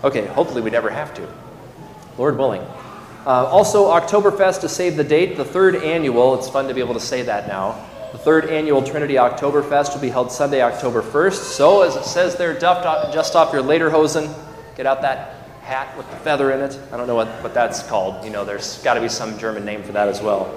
Okay, 0.03 0.25
hopefully 0.25 0.61
we 0.61 0.69
never 0.69 0.89
have 0.89 1.13
to. 1.13 1.33
Lord 2.17 2.37
willing. 2.37 2.65
Uh, 3.25 3.45
also, 3.45 3.85
Oktoberfest 3.85 4.61
to 4.61 4.69
save 4.69 4.97
the 4.97 5.03
date, 5.03 5.37
the 5.37 5.45
third 5.45 5.75
annual, 5.77 6.37
it's 6.37 6.49
fun 6.49 6.67
to 6.67 6.73
be 6.73 6.81
able 6.81 6.93
to 6.93 6.99
say 6.99 7.21
that 7.21 7.47
now. 7.47 7.85
The 8.11 8.17
third 8.17 8.45
annual 8.49 8.83
Trinity 8.83 9.15
Oktoberfest 9.15 9.93
will 9.93 10.01
be 10.01 10.09
held 10.09 10.31
Sunday, 10.31 10.61
October 10.61 11.01
1st. 11.01 11.41
So, 11.55 11.81
as 11.81 11.95
it 11.95 12.03
says 12.03 12.35
there, 12.35 12.53
just 12.53 13.35
off 13.35 13.53
your 13.53 13.63
lederhosen, 13.63 14.31
get 14.75 14.85
out 14.85 15.01
that 15.01 15.35
hat 15.61 15.97
with 15.97 16.09
the 16.11 16.17
feather 16.17 16.51
in 16.51 16.59
it. 16.59 16.77
I 16.91 16.97
don't 16.97 17.07
know 17.07 17.15
what, 17.15 17.29
what 17.41 17.53
that's 17.53 17.81
called. 17.87 18.23
You 18.25 18.31
know, 18.31 18.43
there's 18.43 18.83
got 18.83 18.95
to 18.95 19.01
be 19.01 19.09
some 19.09 19.39
German 19.39 19.63
name 19.63 19.83
for 19.83 19.93
that 19.93 20.09
as 20.09 20.21
well. 20.21 20.53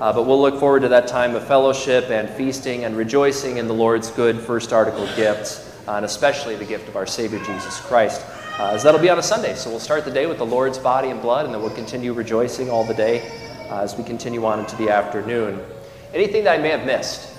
Uh, 0.00 0.12
but 0.12 0.26
we'll 0.26 0.40
look 0.40 0.58
forward 0.58 0.82
to 0.82 0.88
that 0.88 1.06
time 1.08 1.34
of 1.34 1.46
fellowship 1.46 2.10
and 2.10 2.28
feasting 2.30 2.84
and 2.84 2.96
rejoicing 2.96 3.56
in 3.56 3.68
the 3.68 3.74
Lord's 3.74 4.10
good 4.10 4.40
first 4.40 4.72
article 4.72 5.06
gifts 5.16 5.68
uh, 5.88 5.92
and 5.92 6.04
especially 6.04 6.54
the 6.54 6.64
gift 6.64 6.86
of 6.88 6.96
our 6.96 7.06
Savior 7.06 7.38
Jesus 7.38 7.80
Christ. 7.80 8.24
Uh, 8.58 8.72
as 8.72 8.82
that'll 8.82 9.00
be 9.00 9.08
on 9.08 9.20
a 9.20 9.22
Sunday, 9.22 9.54
so 9.54 9.70
we'll 9.70 9.78
start 9.78 10.04
the 10.04 10.10
day 10.10 10.26
with 10.26 10.38
the 10.38 10.44
Lord's 10.44 10.78
body 10.78 11.10
and 11.10 11.22
blood, 11.22 11.44
and 11.44 11.54
then 11.54 11.62
we'll 11.62 11.70
continue 11.70 12.12
rejoicing 12.12 12.68
all 12.68 12.82
the 12.82 12.92
day 12.92 13.22
uh, 13.70 13.82
as 13.82 13.96
we 13.96 14.02
continue 14.02 14.44
on 14.44 14.58
into 14.58 14.74
the 14.74 14.90
afternoon. 14.90 15.64
Anything 16.12 16.42
that 16.42 16.58
I 16.58 16.60
may 16.60 16.70
have 16.70 16.84
missed? 16.84 17.38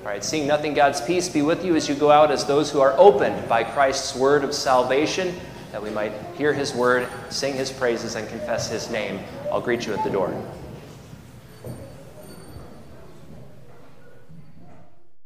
All 0.00 0.04
right, 0.04 0.22
seeing 0.22 0.46
nothing, 0.46 0.74
God's 0.74 1.00
peace 1.00 1.30
be 1.30 1.40
with 1.40 1.64
you 1.64 1.76
as 1.76 1.88
you 1.88 1.94
go 1.94 2.10
out 2.10 2.30
as 2.30 2.44
those 2.44 2.70
who 2.70 2.82
are 2.82 2.92
opened 2.98 3.48
by 3.48 3.64
Christ's 3.64 4.14
word 4.14 4.44
of 4.44 4.52
salvation, 4.52 5.34
that 5.72 5.82
we 5.82 5.88
might 5.88 6.12
hear 6.36 6.52
his 6.52 6.74
word, 6.74 7.08
sing 7.30 7.54
his 7.54 7.72
praises, 7.72 8.16
and 8.16 8.28
confess 8.28 8.70
his 8.70 8.90
name. 8.90 9.18
I'll 9.50 9.62
greet 9.62 9.86
you 9.86 9.94
at 9.94 10.04
the 10.04 10.10
door. 10.10 10.28